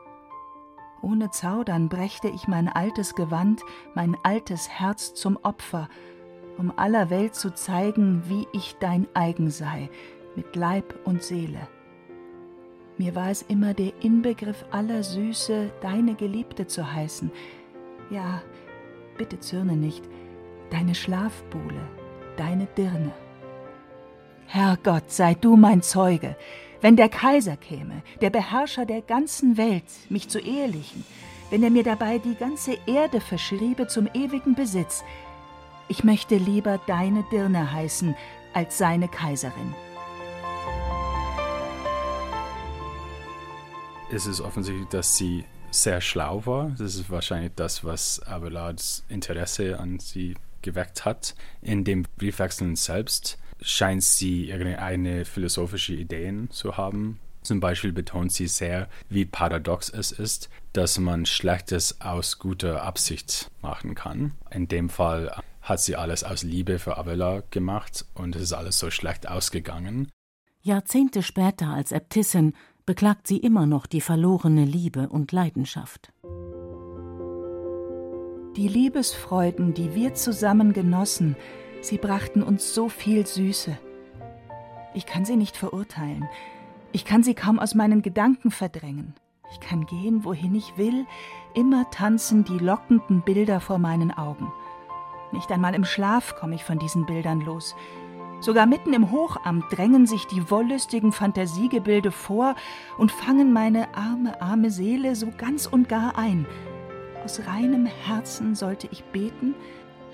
Ohne 1.01 1.31
Zaudern 1.31 1.87
brächte 1.87 2.27
ich 2.27 2.49
mein 2.49 2.67
altes 2.67 3.15
Gewand, 3.15 3.61
mein 3.95 4.17
altes 4.21 4.67
Herz 4.67 5.13
zum 5.13 5.37
Opfer, 5.43 5.87
um 6.57 6.73
aller 6.77 7.09
Welt 7.09 7.35
zu 7.35 7.53
zeigen, 7.53 8.23
wie 8.27 8.47
ich 8.51 8.75
dein 8.81 9.07
eigen 9.13 9.49
sei, 9.49 9.89
mit 10.35 10.57
Leib 10.57 10.99
und 11.05 11.23
Seele. 11.23 11.69
Mir 12.97 13.15
war 13.15 13.29
es 13.29 13.43
immer 13.43 13.73
der 13.73 13.93
Inbegriff 14.03 14.65
aller 14.71 15.03
Süße, 15.03 15.71
deine 15.79 16.15
Geliebte 16.15 16.67
zu 16.67 16.91
heißen, 16.91 17.31
ja, 18.09 18.41
bitte 19.17 19.39
zürne 19.39 19.77
nicht, 19.77 20.03
deine 20.69 20.95
Schlafbuhle, 20.95 21.87
deine 22.35 22.65
Dirne. 22.65 23.13
Herrgott, 24.51 25.11
sei 25.11 25.35
du 25.35 25.55
mein 25.55 25.83
Zeuge, 25.83 26.35
wenn 26.81 26.95
der 26.95 27.07
Kaiser 27.07 27.55
käme, 27.55 28.01
der 28.19 28.31
Beherrscher 28.31 28.83
der 28.87 29.03
ganzen 29.03 29.57
Welt, 29.57 29.83
mich 30.09 30.27
zu 30.27 30.39
ehelichen, 30.39 31.05
wenn 31.51 31.61
er 31.61 31.69
mir 31.69 31.83
dabei 31.83 32.17
die 32.17 32.33
ganze 32.33 32.75
Erde 32.87 33.21
verschriebe 33.21 33.85
zum 33.85 34.09
ewigen 34.15 34.55
Besitz, 34.55 35.03
ich 35.87 36.03
möchte 36.03 36.35
lieber 36.37 36.79
deine 36.87 37.23
Dirne 37.31 37.71
heißen 37.71 38.15
als 38.51 38.79
seine 38.79 39.07
Kaiserin. 39.07 39.75
Es 44.11 44.25
ist 44.25 44.41
offensichtlich, 44.41 44.87
dass 44.87 45.15
sie 45.15 45.45
sehr 45.69 46.01
schlau 46.01 46.43
war. 46.47 46.71
Das 46.71 46.95
ist 46.95 47.11
wahrscheinlich 47.11 47.51
das, 47.55 47.83
was 47.83 48.19
Abelards 48.23 49.05
Interesse 49.09 49.79
an 49.79 49.99
sie 49.99 50.33
geweckt 50.63 51.05
hat. 51.05 51.35
In 51.61 51.83
dem 51.83 52.07
Briefwechseln 52.17 52.75
selbst 52.75 53.37
scheint 53.61 54.03
sie 54.03 54.49
irgendeine 54.49 55.25
philosophische 55.25 55.93
Ideen 55.93 56.49
zu 56.51 56.77
haben. 56.77 57.19
Zum 57.41 57.59
Beispiel 57.59 57.93
betont 57.93 58.31
sie 58.31 58.47
sehr, 58.47 58.89
wie 59.09 59.25
paradox 59.25 59.89
es 59.89 60.11
ist, 60.11 60.49
dass 60.73 60.99
man 60.99 61.25
Schlechtes 61.25 62.01
aus 62.01 62.37
guter 62.37 62.83
Absicht 62.83 63.49
machen 63.61 63.95
kann. 63.95 64.33
In 64.51 64.67
dem 64.67 64.89
Fall 64.89 65.33
hat 65.61 65.79
sie 65.79 65.95
alles 65.95 66.23
aus 66.23 66.43
Liebe 66.43 66.79
für 66.79 66.97
Abelard 66.97 67.51
gemacht 67.51 68.05
und 68.13 68.35
es 68.35 68.43
ist 68.43 68.53
alles 68.53 68.77
so 68.79 68.91
schlecht 68.91 69.27
ausgegangen. 69.27 70.09
Jahrzehnte 70.61 71.23
später 71.23 71.67
als 71.67 71.91
Äbtissin 71.91 72.53
beklagt 72.85 73.27
sie 73.27 73.37
immer 73.37 73.65
noch 73.65 73.85
die 73.85 74.01
verlorene 74.01 74.65
Liebe 74.65 75.09
und 75.09 75.31
Leidenschaft. 75.31 76.11
Die 78.55 78.67
Liebesfreuden, 78.67 79.73
die 79.73 79.95
wir 79.95 80.15
zusammen 80.15 80.73
genossen, 80.73 81.37
sie 81.81 81.97
brachten 81.97 82.43
uns 82.43 82.73
so 82.73 82.89
viel 82.89 83.25
Süße. 83.25 83.77
Ich 84.93 85.05
kann 85.05 85.25
sie 85.25 85.35
nicht 85.35 85.55
verurteilen. 85.55 86.27
Ich 86.91 87.05
kann 87.05 87.23
sie 87.23 87.35
kaum 87.35 87.59
aus 87.59 87.75
meinen 87.75 88.01
Gedanken 88.01 88.51
verdrängen. 88.51 89.13
Ich 89.51 89.59
kann 89.59 89.85
gehen, 89.85 90.23
wohin 90.23 90.55
ich 90.55 90.77
will, 90.77 91.05
immer 91.55 91.89
tanzen 91.91 92.43
die 92.43 92.57
lockenden 92.57 93.21
Bilder 93.21 93.59
vor 93.59 93.79
meinen 93.79 94.11
Augen. 94.11 94.51
Nicht 95.31 95.51
einmal 95.51 95.75
im 95.75 95.85
Schlaf 95.85 96.35
komme 96.35 96.55
ich 96.55 96.63
von 96.63 96.79
diesen 96.79 97.05
Bildern 97.05 97.41
los. 97.41 97.75
Sogar 98.41 98.65
mitten 98.65 98.93
im 98.93 99.11
Hochamt 99.11 99.65
drängen 99.69 100.07
sich 100.07 100.25
die 100.27 100.49
wollüstigen 100.49 101.11
Fantasiegebilde 101.11 102.11
vor 102.11 102.55
und 102.97 103.11
fangen 103.11 103.51
meine 103.51 103.93
arme, 103.95 104.41
arme 104.41 104.71
Seele 104.71 105.15
so 105.15 105.27
ganz 105.37 105.65
und 105.65 105.89
gar 105.89 106.17
ein. 106.17 106.45
Aus 107.23 107.41
reinem 107.45 107.85
Herzen 107.85 108.55
sollte 108.55 108.87
ich 108.91 109.03
beten, 109.03 109.55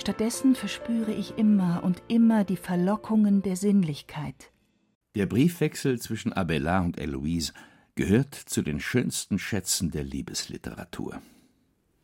stattdessen 0.02 0.56
verspüre 0.56 1.14
ich 1.14 1.38
immer 1.38 1.84
und 1.84 2.04
immer 2.08 2.44
die 2.44 2.58
Verlockungen 2.58 3.42
der 3.42 3.56
Sinnlichkeit. 3.56 4.52
Der 5.16 5.26
Briefwechsel 5.26 6.00
zwischen 6.00 6.34
Abelard 6.34 6.86
und 6.86 7.00
Eloise 7.00 7.54
gehört 7.96 8.36
zu 8.36 8.62
den 8.62 8.80
schönsten 8.80 9.40
Schätzen 9.40 9.92
der 9.92 10.04
Liebesliteratur. 10.04 11.22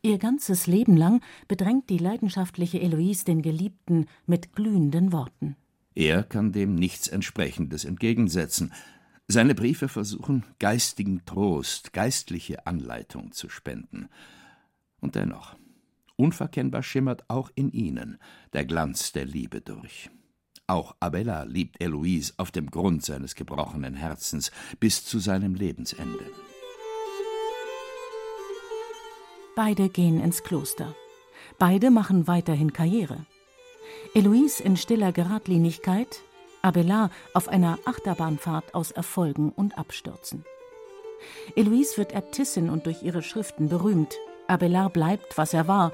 Ihr 0.02 0.18
ganzes 0.18 0.66
Leben 0.66 0.96
lang 0.96 1.22
bedrängt 1.46 1.88
die 1.88 1.98
leidenschaftliche 1.98 2.80
Eloise 2.80 3.24
den 3.24 3.42
Geliebten 3.42 4.06
mit 4.26 4.54
glühenden 4.54 5.12
Worten. 5.12 5.56
Er 5.94 6.24
kann 6.24 6.52
dem 6.52 6.74
nichts 6.74 7.06
Entsprechendes 7.06 7.84
entgegensetzen. 7.84 8.72
Seine 9.28 9.54
Briefe 9.54 9.88
versuchen, 9.88 10.44
geistigen 10.58 11.24
Trost, 11.24 11.92
geistliche 11.92 12.66
Anleitung 12.66 13.32
zu 13.32 13.48
spenden. 13.48 14.08
Und 15.00 15.14
dennoch, 15.14 15.56
unverkennbar 16.22 16.82
schimmert 16.82 17.28
auch 17.28 17.50
in 17.56 17.72
ihnen 17.72 18.18
der 18.52 18.64
Glanz 18.64 19.12
der 19.12 19.24
Liebe 19.24 19.60
durch. 19.60 20.08
Auch 20.68 20.94
Abella 21.00 21.42
liebt 21.42 21.82
Eloise 21.82 22.34
auf 22.36 22.52
dem 22.52 22.70
Grund 22.70 23.04
seines 23.04 23.34
gebrochenen 23.34 23.94
Herzens 23.94 24.52
bis 24.78 25.04
zu 25.04 25.18
seinem 25.18 25.54
Lebensende. 25.54 26.24
Beide 29.56 29.88
gehen 29.88 30.20
ins 30.20 30.44
Kloster. 30.44 30.94
Beide 31.58 31.90
machen 31.90 32.26
weiterhin 32.26 32.72
Karriere. 32.72 33.26
Eloise 34.14 34.62
in 34.62 34.76
stiller 34.76 35.12
Geradlinigkeit, 35.12 36.22
Abelard 36.62 37.10
auf 37.34 37.48
einer 37.48 37.78
Achterbahnfahrt 37.84 38.74
aus 38.74 38.92
Erfolgen 38.92 39.50
und 39.50 39.76
Abstürzen. 39.76 40.44
Eloise 41.56 41.98
wird 41.98 42.14
Äbtissin 42.14 42.70
und 42.70 42.86
durch 42.86 43.02
ihre 43.02 43.22
Schriften 43.22 43.68
berühmt. 43.68 44.14
Abelard 44.48 44.92
bleibt, 44.92 45.36
was 45.36 45.52
er 45.52 45.68
war, 45.68 45.92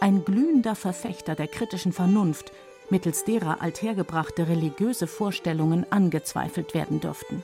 ein 0.00 0.24
glühender 0.24 0.74
Verfechter 0.74 1.34
der 1.34 1.48
kritischen 1.48 1.92
Vernunft, 1.92 2.52
mittels 2.90 3.24
derer 3.24 3.60
althergebrachte 3.60 4.48
religiöse 4.48 5.06
Vorstellungen 5.06 5.90
angezweifelt 5.90 6.74
werden 6.74 7.00
dürften. 7.00 7.42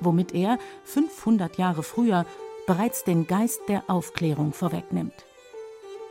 Womit 0.00 0.34
er 0.34 0.58
500 0.84 1.58
Jahre 1.58 1.82
früher 1.82 2.26
bereits 2.66 3.04
den 3.04 3.26
Geist 3.26 3.60
der 3.68 3.84
Aufklärung 3.88 4.52
vorwegnimmt 4.52 5.26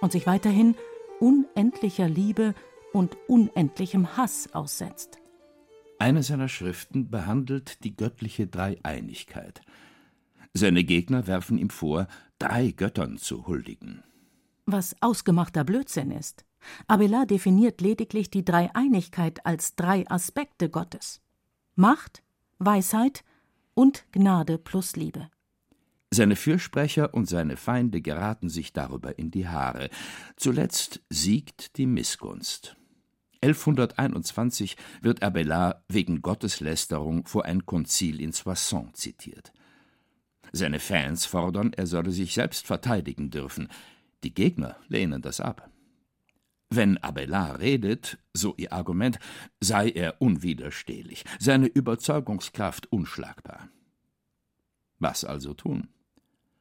und 0.01 0.11
sich 0.11 0.27
weiterhin 0.27 0.75
unendlicher 1.19 2.07
Liebe 2.07 2.53
und 2.91 3.17
unendlichem 3.27 4.17
Hass 4.17 4.49
aussetzt. 4.53 5.17
Eine 5.97 6.21
seiner 6.21 6.49
Schriften 6.49 7.09
behandelt 7.09 7.83
die 7.83 7.95
göttliche 7.95 8.47
Dreieinigkeit. 8.47 9.61
Seine 10.53 10.83
Gegner 10.83 11.25
werfen 11.27 11.57
ihm 11.57 11.69
vor, 11.69 12.07
drei 12.37 12.71
Göttern 12.71 13.17
zu 13.17 13.47
huldigen. 13.47 14.03
Was 14.65 14.95
ausgemachter 15.01 15.63
Blödsinn 15.63 16.11
ist. 16.11 16.45
Abelard 16.87 17.29
definiert 17.29 17.81
lediglich 17.81 18.29
die 18.29 18.45
Dreieinigkeit 18.45 19.45
als 19.45 19.75
drei 19.75 20.09
Aspekte 20.09 20.69
Gottes: 20.69 21.21
Macht, 21.75 22.23
Weisheit 22.59 23.23
und 23.73 24.05
Gnade 24.11 24.57
plus 24.57 24.95
Liebe. 24.95 25.29
Seine 26.11 26.35
Fürsprecher 26.35 27.13
und 27.13 27.27
seine 27.27 27.57
Feinde 27.57 27.99
geraten 28.01 28.47
sich 28.47 28.71
darüber 28.71 29.17
in 29.17 29.31
die 29.31 29.47
Haare. 29.47 29.89
Zuletzt 30.35 31.01
siegt 31.09 31.77
die 31.77 31.87
Missgunst. 31.87 32.77
1121 33.41 34.77
wird 35.01 35.23
Abelard 35.23 35.83
wegen 35.89 36.21
Gotteslästerung 36.21 37.25
vor 37.25 37.45
ein 37.45 37.65
Konzil 37.65 38.21
in 38.21 38.31
Soissons 38.31 38.93
zitiert. 38.93 39.51
Seine 40.53 40.79
Fans 40.79 41.25
fordern, 41.25 41.73
er 41.73 41.87
solle 41.87 42.11
sich 42.11 42.35
selbst 42.35 42.67
verteidigen 42.67 43.31
dürfen. 43.31 43.67
Die 44.23 44.33
Gegner 44.33 44.77
lehnen 44.87 45.21
das 45.21 45.39
ab. 45.39 45.69
Wenn 46.69 46.97
Abelard 46.97 47.59
redet, 47.59 48.17
so 48.33 48.55
ihr 48.57 48.73
Argument, 48.73 49.19
sei 49.59 49.89
er 49.89 50.21
unwiderstehlich, 50.21 51.23
seine 51.39 51.67
Überzeugungskraft 51.67 52.91
unschlagbar. 52.91 53.69
Was 54.97 55.23
also 55.23 55.53
tun? 55.53 55.89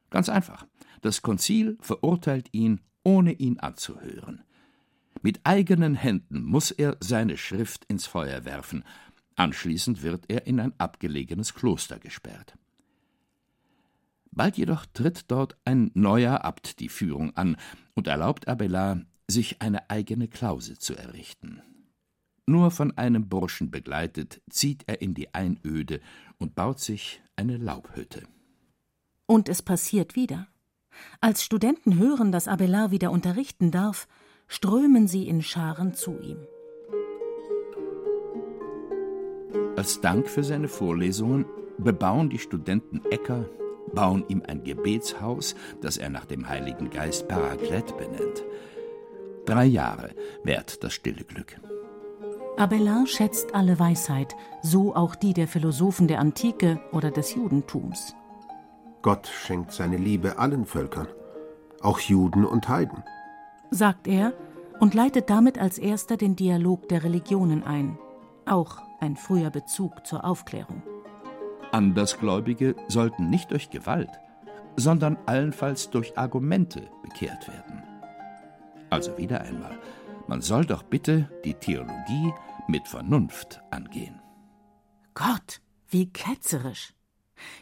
Ganz 0.09 0.29
einfach. 0.29 0.67
Das 1.01 1.21
Konzil 1.21 1.77
verurteilt 1.81 2.49
ihn, 2.51 2.81
ohne 3.03 3.33
ihn 3.33 3.59
anzuhören. 3.59 4.43
Mit 5.21 5.39
eigenen 5.45 5.95
Händen 5.95 6.43
muss 6.43 6.69
er 6.69 6.97
seine 6.99 7.37
Schrift 7.37 7.85
ins 7.85 8.05
Feuer 8.05 8.45
werfen. 8.45 8.83
Anschließend 9.35 10.03
wird 10.03 10.25
er 10.27 10.45
in 10.45 10.59
ein 10.59 10.73
abgelegenes 10.77 11.55
Kloster 11.55 11.97
gesperrt. 11.97 12.55
Bald 14.35 14.57
jedoch 14.57 14.85
tritt 14.93 15.29
dort 15.29 15.57
ein 15.63 15.91
neuer 15.93 16.43
Abt 16.43 16.79
die 16.79 16.89
Führung 16.89 17.35
an 17.35 17.57
und 17.93 18.07
erlaubt 18.07 18.47
Abelard, 18.47 19.05
sich 19.27 19.61
eine 19.61 19.89
eigene 19.89 20.27
Klause 20.27 20.77
zu 20.77 20.95
errichten. 20.95 21.61
Nur 22.45 22.71
von 22.71 22.97
einem 22.97 23.29
Burschen 23.29 23.71
begleitet, 23.71 24.41
zieht 24.49 24.83
er 24.87 25.01
in 25.01 25.13
die 25.13 25.33
Einöde 25.33 26.01
und 26.39 26.55
baut 26.55 26.79
sich 26.79 27.21
eine 27.35 27.57
Laubhütte. 27.57 28.23
Und 29.27 29.49
es 29.49 29.61
passiert 29.61 30.15
wieder. 30.15 30.47
Als 31.21 31.43
Studenten 31.43 31.97
hören, 31.97 32.31
dass 32.31 32.47
Abelard 32.47 32.91
wieder 32.91 33.11
unterrichten 33.11 33.71
darf, 33.71 34.07
strömen 34.47 35.07
sie 35.07 35.27
in 35.27 35.41
Scharen 35.41 35.93
zu 35.93 36.19
ihm. 36.19 36.37
Als 39.77 40.01
Dank 40.01 40.27
für 40.27 40.43
seine 40.43 40.67
Vorlesungen 40.67 41.45
bebauen 41.77 42.29
die 42.29 42.39
Studenten 42.39 43.01
Äcker, 43.09 43.49
bauen 43.93 44.23
ihm 44.27 44.43
ein 44.47 44.63
Gebetshaus, 44.63 45.55
das 45.81 45.97
er 45.97 46.09
nach 46.09 46.25
dem 46.25 46.47
Heiligen 46.47 46.89
Geist 46.89 47.27
Paraklet 47.27 47.97
benennt. 47.97 48.43
Drei 49.45 49.65
Jahre 49.65 50.11
währt 50.43 50.83
das 50.83 50.93
stille 50.93 51.23
Glück. 51.23 51.59
Abelard 52.57 53.09
schätzt 53.09 53.55
alle 53.55 53.79
Weisheit, 53.79 54.35
so 54.61 54.95
auch 54.95 55.15
die 55.15 55.33
der 55.33 55.47
Philosophen 55.47 56.07
der 56.07 56.19
Antike 56.19 56.79
oder 56.91 57.11
des 57.11 57.33
Judentums. 57.35 58.15
Gott 59.01 59.27
schenkt 59.27 59.71
seine 59.71 59.97
Liebe 59.97 60.37
allen 60.37 60.65
Völkern, 60.65 61.07
auch 61.81 61.99
Juden 61.99 62.45
und 62.45 62.69
Heiden, 62.69 63.03
sagt 63.71 64.07
er 64.07 64.33
und 64.79 64.93
leitet 64.93 65.29
damit 65.29 65.57
als 65.57 65.77
erster 65.77 66.15
den 66.15 66.35
Dialog 66.35 66.87
der 66.89 67.03
Religionen 67.03 67.63
ein, 67.63 67.97
auch 68.45 68.77
ein 68.99 69.17
früher 69.17 69.49
Bezug 69.49 70.05
zur 70.05 70.23
Aufklärung. 70.23 70.83
Andersgläubige 71.73 72.75
sollten 72.87 73.29
nicht 73.29 73.51
durch 73.51 73.69
Gewalt, 73.69 74.11
sondern 74.75 75.17
allenfalls 75.25 75.89
durch 75.89 76.17
Argumente 76.17 76.89
bekehrt 77.01 77.47
werden. 77.47 77.83
Also 78.89 79.17
wieder 79.17 79.41
einmal, 79.41 79.79
man 80.27 80.41
soll 80.41 80.65
doch 80.65 80.83
bitte 80.83 81.29
die 81.43 81.55
Theologie 81.55 82.31
mit 82.67 82.87
Vernunft 82.87 83.61
angehen. 83.71 84.21
Gott, 85.15 85.61
wie 85.89 86.11
ketzerisch. 86.11 86.93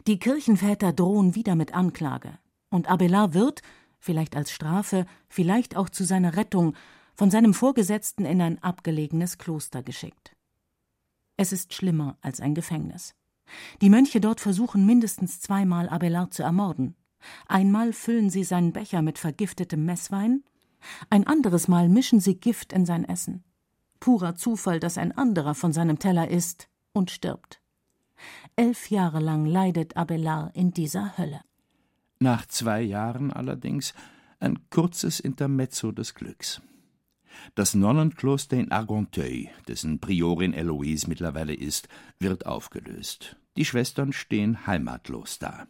Die 0.08 0.19
Kirchenväter 0.19 0.93
drohen 0.93 1.36
wieder 1.36 1.56
mit 1.56 1.74
Anklage. 1.74 2.38
Und 2.69 2.89
Abelard 2.89 3.34
wird, 3.34 3.62
vielleicht 4.00 4.36
als 4.36 4.52
Strafe, 4.52 5.06
vielleicht 5.30 5.76
auch 5.76 5.89
zu 5.89 6.04
seiner 6.04 6.36
Rettung, 6.36 6.76
von 7.15 7.32
seinem 7.32 7.54
Vorgesetzten 7.54 8.26
in 8.26 8.41
ein 8.41 8.62
abgelegenes 8.62 9.38
Kloster 9.38 9.84
geschickt. 9.84 10.36
Es 11.38 11.52
ist 11.52 11.74
schlimmer 11.74 12.17
als 12.21 12.41
ein 12.41 12.56
Gefängnis. 12.56 13.15
Die 13.82 13.90
Mönche 13.90 14.22
dort 14.22 14.40
versuchen 14.40 14.86
mindestens 14.86 15.40
zweimal 15.40 15.90
Abelard 15.90 16.34
zu 16.34 16.44
ermorden. 16.44 16.96
Einmal 17.48 17.94
füllen 17.94 18.30
sie 18.30 18.44
seinen 18.44 18.74
Becher 18.74 19.02
mit 19.02 19.18
vergiftetem 19.18 19.86
Messwein, 19.86 20.44
ein 21.10 21.28
anderes 21.28 21.68
Mal 21.68 21.90
mischen 21.90 22.20
sie 22.20 22.36
Gift 22.36 22.74
in 22.74 22.86
sein 22.86 23.06
Essen. 23.06 23.44
Purer 24.00 24.36
Zufall, 24.36 24.80
dass 24.80 24.98
ein 24.98 25.12
anderer 25.12 25.54
von 25.54 25.74
seinem 25.74 26.00
Teller 26.00 26.30
isst 26.30 26.70
und 26.92 27.12
stirbt. 27.12 27.62
Elf 28.56 28.90
Jahre 28.90 29.20
lang 29.20 29.46
leidet 29.46 29.96
Abelard 29.96 30.56
in 30.56 30.72
dieser 30.72 31.18
Hölle. 31.18 31.42
Nach 32.20 32.46
zwei 32.46 32.82
Jahren 32.82 33.32
allerdings 33.32 33.94
ein 34.40 34.60
kurzes 34.70 35.20
Intermezzo 35.20 35.92
des 35.92 36.16
Glücks. 36.16 36.62
Das 37.56 37.74
Nonnenkloster 37.74 38.58
in 38.58 38.72
Argenteuil, 38.72 39.50
dessen 39.68 40.00
Priorin 40.00 40.54
Eloise 40.54 41.08
mittlerweile 41.08 41.54
ist, 41.54 41.88
wird 42.20 42.46
aufgelöst. 42.46 43.38
Die 43.58 43.66
Schwestern 43.66 44.14
stehen 44.14 44.66
heimatlos 44.66 45.40
da. 45.40 45.68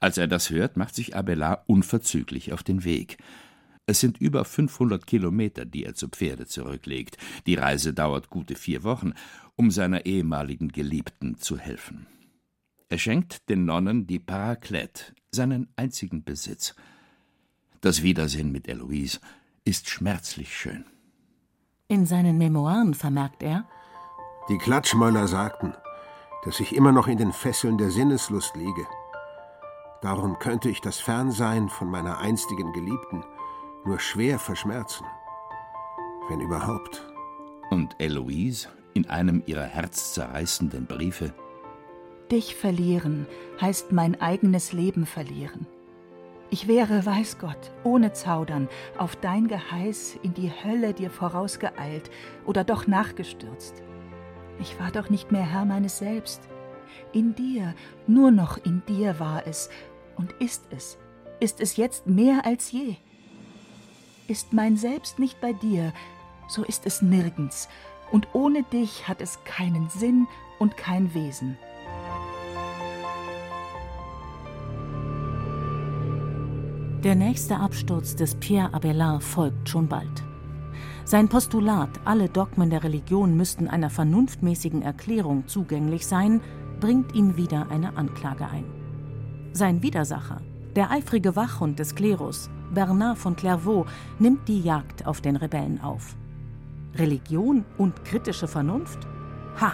Als 0.00 0.18
er 0.18 0.26
das 0.26 0.50
hört, 0.50 0.76
macht 0.76 0.94
sich 0.94 1.16
Abelard 1.16 1.66
unverzüglich 1.66 2.52
auf 2.52 2.62
den 2.62 2.84
Weg. 2.84 3.16
Es 3.86 4.00
sind 4.00 4.18
über 4.18 4.44
500 4.44 5.06
Kilometer, 5.06 5.64
die 5.64 5.84
er 5.84 5.94
zu 5.94 6.08
Pferde 6.08 6.46
zurücklegt. 6.46 7.16
Die 7.46 7.54
Reise 7.54 7.94
dauert 7.94 8.28
gute 8.28 8.54
vier 8.54 8.84
Wochen, 8.84 9.14
um 9.56 9.70
seiner 9.70 10.04
ehemaligen 10.04 10.68
Geliebten 10.68 11.38
zu 11.38 11.58
helfen. 11.58 12.06
Er 12.90 12.98
schenkt 12.98 13.48
den 13.48 13.64
Nonnen 13.64 14.06
die 14.06 14.18
Paraclet, 14.18 15.14
seinen 15.30 15.68
einzigen 15.76 16.22
Besitz. 16.22 16.74
Das 17.80 18.02
Wiedersehen 18.02 18.52
mit 18.52 18.68
Eloise 18.68 19.20
ist 19.64 19.88
schmerzlich 19.88 20.54
schön. 20.54 20.84
In 21.86 22.04
seinen 22.04 22.36
Memoiren 22.36 22.92
vermerkt 22.92 23.42
er: 23.42 23.66
Die 24.50 24.58
Klatschmäuler 24.58 25.28
sagten, 25.28 25.74
dass 26.48 26.60
ich 26.60 26.74
immer 26.74 26.92
noch 26.92 27.08
in 27.08 27.18
den 27.18 27.34
Fesseln 27.34 27.76
der 27.76 27.90
Sinneslust 27.90 28.56
liege. 28.56 28.86
Darum 30.00 30.38
könnte 30.38 30.70
ich 30.70 30.80
das 30.80 30.98
Fernsein 30.98 31.68
von 31.68 31.90
meiner 31.90 32.20
einstigen 32.20 32.72
Geliebten 32.72 33.22
nur 33.84 34.00
schwer 34.00 34.38
verschmerzen. 34.38 35.04
Wenn 36.30 36.40
überhaupt. 36.40 37.06
Und 37.68 37.96
Eloise 37.98 38.68
in 38.94 39.10
einem 39.10 39.42
ihrer 39.44 39.64
herzzerreißenden 39.64 40.86
Briefe 40.86 41.34
Dich 42.32 42.56
verlieren 42.56 43.26
heißt 43.60 43.92
mein 43.92 44.18
eigenes 44.18 44.72
Leben 44.72 45.04
verlieren. 45.04 45.66
Ich 46.48 46.66
wäre, 46.66 47.04
weiß 47.04 47.36
Gott, 47.36 47.72
ohne 47.84 48.14
Zaudern, 48.14 48.70
auf 48.96 49.16
dein 49.16 49.48
Geheiß 49.48 50.16
in 50.22 50.32
die 50.32 50.50
Hölle 50.50 50.94
dir 50.94 51.10
vorausgeeilt 51.10 52.10
oder 52.46 52.64
doch 52.64 52.86
nachgestürzt. 52.86 53.82
Ich 54.60 54.78
war 54.80 54.90
doch 54.90 55.10
nicht 55.10 55.30
mehr 55.30 55.44
Herr 55.44 55.64
meines 55.64 55.98
Selbst. 55.98 56.42
In 57.12 57.34
dir, 57.34 57.74
nur 58.06 58.30
noch 58.30 58.58
in 58.58 58.82
dir 58.86 59.18
war 59.20 59.46
es 59.46 59.70
und 60.16 60.32
ist 60.40 60.64
es, 60.70 60.98
ist 61.40 61.60
es 61.60 61.76
jetzt 61.76 62.06
mehr 62.06 62.44
als 62.44 62.72
je. 62.72 62.96
Ist 64.26 64.52
mein 64.52 64.76
Selbst 64.76 65.18
nicht 65.18 65.40
bei 65.40 65.52
dir, 65.52 65.92
so 66.48 66.64
ist 66.64 66.86
es 66.86 67.02
nirgends, 67.02 67.68
und 68.10 68.28
ohne 68.34 68.62
dich 68.64 69.06
hat 69.06 69.20
es 69.20 69.42
keinen 69.44 69.88
Sinn 69.90 70.26
und 70.58 70.76
kein 70.76 71.14
Wesen. 71.14 71.56
Der 77.04 77.14
nächste 77.14 77.56
Absturz 77.56 78.16
des 78.16 78.34
Pierre 78.34 78.74
Abelard 78.74 79.22
folgt 79.22 79.68
schon 79.68 79.86
bald. 79.86 80.27
Sein 81.08 81.30
Postulat, 81.30 81.88
alle 82.04 82.28
Dogmen 82.28 82.68
der 82.68 82.84
Religion 82.84 83.34
müssten 83.34 83.66
einer 83.66 83.88
vernunftmäßigen 83.88 84.82
Erklärung 84.82 85.48
zugänglich 85.48 86.06
sein, 86.06 86.42
bringt 86.80 87.14
ihm 87.14 87.38
wieder 87.38 87.70
eine 87.70 87.96
Anklage 87.96 88.46
ein. 88.46 88.66
Sein 89.54 89.82
Widersacher, 89.82 90.42
der 90.76 90.90
eifrige 90.90 91.34
Wachhund 91.34 91.78
des 91.78 91.94
Klerus, 91.94 92.50
Bernard 92.74 93.16
von 93.16 93.36
Clairvaux, 93.36 93.88
nimmt 94.18 94.46
die 94.48 94.60
Jagd 94.60 95.06
auf 95.06 95.22
den 95.22 95.36
Rebellen 95.36 95.80
auf. 95.80 96.14
Religion 96.96 97.64
und 97.78 98.04
kritische 98.04 98.46
Vernunft? 98.46 99.08
Ha! 99.62 99.72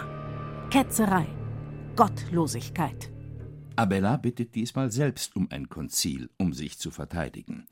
Ketzerei! 0.69 1.27
Gottlosigkeit! 1.97 3.11
Abelard 3.75 4.21
bittet 4.21 4.55
diesmal 4.55 4.89
selbst 4.89 5.35
um 5.35 5.49
ein 5.51 5.67
Konzil, 5.67 6.29
um 6.37 6.53
sich 6.53 6.79
zu 6.79 6.91
verteidigen. 6.91 7.67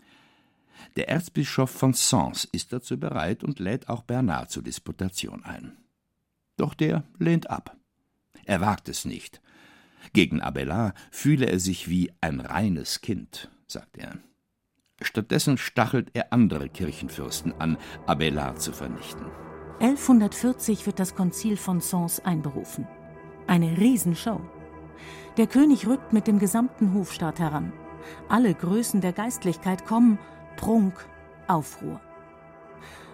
Der 0.96 1.10
Erzbischof 1.10 1.70
von 1.70 1.94
Sens 1.94 2.46
ist 2.52 2.74
dazu 2.74 3.00
bereit 3.00 3.44
und 3.44 3.60
lädt 3.60 3.90
auch 3.90 4.04
Bernard 4.04 4.52
zur 4.52 4.64
Disputation 4.64 5.44
ein. 5.44 5.78
Doch 6.58 6.74
der 6.74 7.04
lehnt 7.20 7.50
ab. 7.50 7.76
Er 8.46 8.62
wagt 8.62 8.90
es 8.90 9.06
nicht. 9.06 9.42
Gegen 10.12 10.42
Abelard 10.42 10.96
fühle 11.12 11.46
er 11.46 11.60
sich 11.60 11.90
wie 11.90 12.12
ein 12.22 12.40
reines 12.40 13.02
Kind, 13.02 13.50
sagt 13.68 13.98
er. 13.98 14.18
Stattdessen 15.02 15.58
stachelt 15.58 16.12
er 16.14 16.32
andere 16.32 16.70
Kirchenfürsten 16.70 17.54
an, 17.54 17.78
Abelard 18.06 18.62
zu 18.62 18.72
vernichten. 18.72 19.26
1140 19.80 20.86
wird 20.86 21.00
das 21.00 21.16
Konzil 21.16 21.58
von 21.58 21.82
Sens 21.82 22.20
einberufen. 22.20 22.88
Eine 23.48 23.78
Riesenshow. 23.78 24.40
Der 25.38 25.48
König 25.48 25.88
rückt 25.88 26.14
mit 26.14 26.28
dem 26.28 26.40
gesamten 26.40 26.94
Hofstaat 26.94 27.40
heran. 27.40 27.74
Alle 28.30 28.54
Größen 28.54 29.02
der 29.02 29.14
Geistlichkeit 29.14 29.86
kommen, 29.86 30.20
Prunk, 30.56 30.94
Aufruhr. 31.48 32.00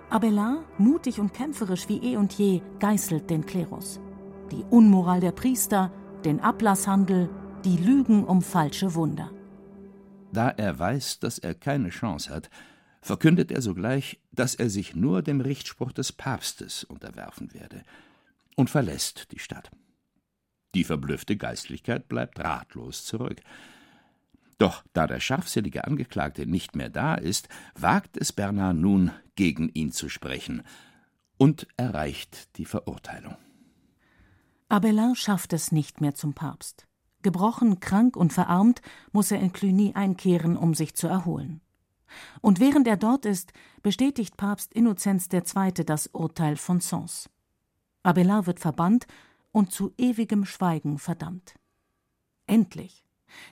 Abelard, 0.09 0.63
mutig 0.79 1.19
und 1.19 1.33
kämpferisch 1.33 1.87
wie 1.87 1.99
eh 1.99 2.17
und 2.17 2.33
je, 2.33 2.61
geißelt 2.79 3.29
den 3.29 3.45
Klerus. 3.45 3.99
Die 4.51 4.63
Unmoral 4.69 5.19
der 5.19 5.31
Priester, 5.31 5.91
den 6.25 6.39
Ablasshandel, 6.39 7.29
die 7.63 7.77
Lügen 7.77 8.23
um 8.23 8.41
falsche 8.41 8.95
Wunder. 8.95 9.31
Da 10.31 10.49
er 10.49 10.77
weiß, 10.77 11.19
dass 11.19 11.39
er 11.39 11.53
keine 11.53 11.89
Chance 11.89 12.29
hat, 12.29 12.49
verkündet 13.01 13.51
er 13.51 13.61
sogleich, 13.61 14.19
dass 14.31 14.55
er 14.55 14.69
sich 14.69 14.95
nur 14.95 15.21
dem 15.21 15.41
Richtspruch 15.41 15.91
des 15.91 16.11
Papstes 16.11 16.83
unterwerfen 16.83 17.53
werde 17.53 17.83
und 18.55 18.69
verlässt 18.69 19.31
die 19.31 19.39
Stadt. 19.39 19.71
Die 20.75 20.83
verblüffte 20.83 21.35
Geistlichkeit 21.35 22.07
bleibt 22.07 22.39
ratlos 22.39 23.05
zurück. 23.05 23.41
Doch 24.59 24.83
da 24.93 25.07
der 25.07 25.21
scharfsinnige 25.21 25.85
Angeklagte 25.85 26.45
nicht 26.45 26.75
mehr 26.75 26.89
da 26.89 27.15
ist, 27.15 27.47
wagt 27.75 28.17
es 28.17 28.33
Bernard 28.33 28.75
nun, 28.75 29.11
gegen 29.35 29.69
ihn 29.69 29.91
zu 29.91 30.09
sprechen 30.09 30.63
und 31.37 31.65
erreicht 31.77 32.57
die 32.57 32.65
Verurteilung. 32.65 33.37
Abelard 34.67 35.17
schafft 35.17 35.53
es 35.53 35.71
nicht 35.71 36.01
mehr 36.01 36.13
zum 36.13 36.33
Papst. 36.33 36.87
Gebrochen, 37.21 37.79
krank 37.79 38.17
und 38.17 38.33
verarmt 38.33 38.81
muss 39.13 39.31
er 39.31 39.39
in 39.39 39.53
Cluny 39.53 39.93
einkehren, 39.95 40.57
um 40.57 40.73
sich 40.73 40.93
zu 40.93 41.07
erholen. 41.07 41.61
Und 42.41 42.59
während 42.59 42.87
er 42.87 42.97
dort 42.97 43.25
ist, 43.25 43.53
bestätigt 43.81 44.35
Papst 44.35 44.73
Innozenz 44.73 45.29
II. 45.31 45.85
das 45.85 46.07
Urteil 46.07 46.57
von 46.57 46.81
Sens. 46.81 47.29
Abelard 48.03 48.45
wird 48.45 48.59
verbannt 48.59 49.07
und 49.51 49.71
zu 49.71 49.93
ewigem 49.97 50.45
Schweigen 50.45 50.97
verdammt. 50.97 51.55
Endlich. 52.45 53.05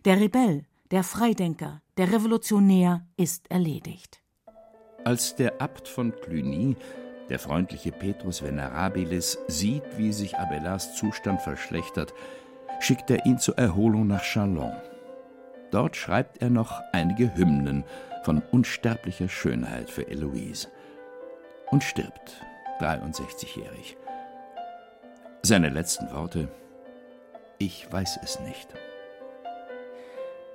Der 0.06 0.20
Rebell, 0.20 0.66
der 0.92 1.04
Freidenker, 1.04 1.82
der 1.98 2.14
Revolutionär 2.14 3.06
ist 3.18 3.52
erledigt. 3.52 4.22
Als 5.04 5.36
der 5.36 5.62
Abt 5.62 5.88
von 5.88 6.14
Cluny, 6.22 6.78
der 7.30 7.40
freundliche 7.40 7.92
Petrus 7.92 8.42
Venerabilis, 8.42 9.38
sieht, 9.48 9.84
wie 9.98 10.14
sich 10.14 10.38
Abelards 10.38 10.96
Zustand 10.96 11.42
verschlechtert, 11.42 12.14
schickt 12.80 13.10
er 13.12 13.26
ihn 13.26 13.38
zur 13.38 13.58
Erholung 13.58 14.08
nach 14.08 14.24
Chalon. 14.24 14.76
Dort 15.72 15.98
schreibt 15.98 16.42
er 16.42 16.50
noch 16.50 16.82
einige 16.94 17.36
Hymnen 17.36 17.84
von 18.24 18.42
unsterblicher 18.52 19.28
Schönheit 19.28 19.90
für 19.90 20.08
Eloise 20.08 20.70
und 21.70 21.84
stirbt, 21.84 22.42
63-jährig. 22.80 23.98
Seine 25.44 25.70
letzten 25.70 26.10
Worte 26.12 26.48
Ich 27.58 27.92
weiß 27.92 28.20
es 28.24 28.40
nicht. 28.40 28.74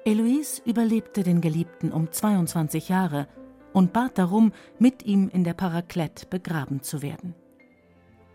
Eloise 0.04 0.62
überlebte 0.64 1.22
den 1.22 1.40
Geliebten 1.40 1.92
um 1.92 2.10
22 2.10 2.88
Jahre 2.88 3.28
und 3.72 3.92
bat 3.92 4.18
darum, 4.18 4.52
mit 4.78 5.04
ihm 5.04 5.28
in 5.32 5.44
der 5.44 5.54
Paraklett 5.54 6.28
begraben 6.28 6.82
zu 6.82 7.02
werden. 7.02 7.34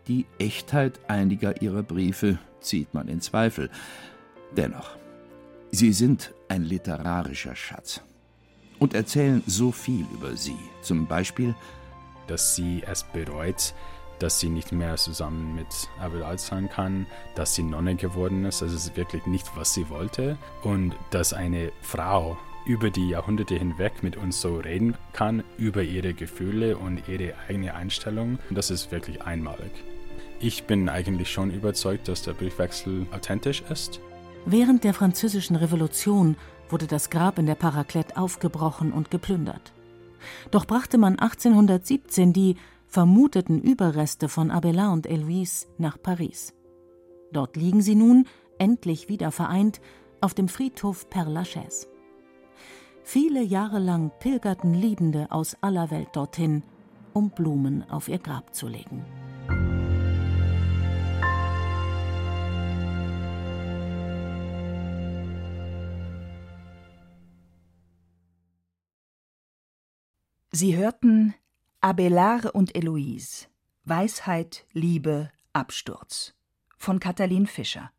Die 0.07 0.25
Echtheit 0.39 0.99
einiger 1.09 1.61
ihrer 1.61 1.83
Briefe 1.83 2.39
zieht 2.61 2.93
man 2.93 3.09
in 3.09 3.19
Zweifel. 3.19 3.69
Dennoch, 4.55 4.95
sie 5.71 5.91
sind 5.91 6.33
ein 6.47 6.63
literarischer 6.63 7.55
Schatz 7.55 8.01
und 8.79 8.93
erzählen 8.93 9.43
so 9.45 9.71
viel 9.73 10.05
über 10.13 10.37
sie. 10.37 10.57
Zum 10.81 11.07
Beispiel, 11.07 11.53
dass 12.27 12.55
sie 12.55 12.81
es 12.87 13.03
bereut, 13.03 13.73
dass 14.19 14.39
sie 14.39 14.49
nicht 14.49 14.71
mehr 14.71 14.95
zusammen 14.95 15.55
mit 15.55 15.67
Abelard 15.99 16.39
sein 16.39 16.69
kann, 16.69 17.05
dass 17.35 17.55
sie 17.55 17.63
Nonne 17.63 17.95
geworden 17.95 18.45
ist, 18.45 18.61
es 18.61 18.73
ist 18.73 18.97
wirklich 18.97 19.25
nicht, 19.25 19.51
was 19.55 19.73
sie 19.73 19.89
wollte 19.89 20.37
und 20.63 20.95
dass 21.11 21.33
eine 21.33 21.71
Frau 21.81 22.37
über 22.65 22.89
die 22.89 23.09
Jahrhunderte 23.09 23.55
hinweg 23.55 24.03
mit 24.03 24.17
uns 24.17 24.41
so 24.41 24.57
reden 24.57 24.95
kann, 25.13 25.43
über 25.57 25.83
ihre 25.83 26.13
Gefühle 26.13 26.77
und 26.77 27.07
ihre 27.07 27.33
eigene 27.47 27.73
Einstellung, 27.73 28.39
das 28.49 28.69
ist 28.69 28.91
wirklich 28.91 29.21
einmalig. 29.21 29.71
Ich 30.39 30.65
bin 30.65 30.89
eigentlich 30.89 31.31
schon 31.31 31.49
überzeugt, 31.49 32.07
dass 32.07 32.21
der 32.21 32.33
Briefwechsel 32.33 33.07
authentisch 33.11 33.63
ist. 33.69 33.99
Während 34.45 34.83
der 34.83 34.93
Französischen 34.93 35.55
Revolution 35.55 36.35
wurde 36.69 36.87
das 36.87 37.09
Grab 37.09 37.39
in 37.39 37.45
der 37.45 37.55
Paraklett 37.55 38.17
aufgebrochen 38.17 38.91
und 38.91 39.09
geplündert. 39.09 39.73
Doch 40.51 40.65
brachte 40.65 40.97
man 40.97 41.17
1817 41.17 42.33
die 42.33 42.55
vermuteten 42.87 43.61
Überreste 43.61 44.29
von 44.29 44.49
Abelard 44.49 44.93
und 44.93 45.07
Eloise 45.07 45.67
nach 45.77 46.01
Paris. 46.01 46.53
Dort 47.31 47.55
liegen 47.57 47.81
sie 47.81 47.95
nun, 47.95 48.25
endlich 48.57 49.09
wieder 49.09 49.31
vereint, 49.31 49.81
auf 50.21 50.33
dem 50.33 50.47
Friedhof 50.47 51.07
Père 51.09 51.29
Lachaise. 51.29 51.87
Viele 53.03 53.41
Jahre 53.41 53.79
lang 53.79 54.11
pilgerten 54.19 54.73
Liebende 54.73 55.31
aus 55.31 55.55
aller 55.61 55.91
Welt 55.91 56.09
dorthin, 56.13 56.63
um 57.13 57.29
Blumen 57.29 57.89
auf 57.89 58.07
ihr 58.07 58.19
Grab 58.19 58.55
zu 58.55 58.67
legen. 58.67 59.05
Sie 70.51 70.75
hörten 70.75 71.35
Abelard 71.87 72.47
und 72.47 72.75
Eloise 72.75 73.47
Weisheit, 73.85 74.65
Liebe, 74.73 75.31
Absturz 75.53 76.33
von 76.75 76.99
Katalin 76.99 77.47
Fischer. 77.47 77.91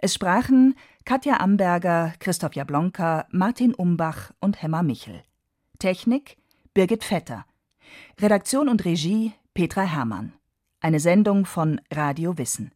Es 0.00 0.12
sprachen 0.12 0.74
Katja 1.06 1.40
Amberger, 1.40 2.12
Christoph 2.18 2.54
Jablonka, 2.54 3.26
Martin 3.30 3.72
Umbach 3.72 4.32
und 4.38 4.60
Hemmer 4.60 4.82
Michel. 4.82 5.22
Technik 5.78 6.36
Birgit 6.74 7.04
Vetter. 7.04 7.46
Redaktion 8.20 8.68
und 8.68 8.84
Regie 8.84 9.32
Petra 9.54 9.84
Herrmann. 9.84 10.34
Eine 10.80 11.00
Sendung 11.00 11.46
von 11.46 11.80
Radio 11.90 12.36
Wissen. 12.36 12.70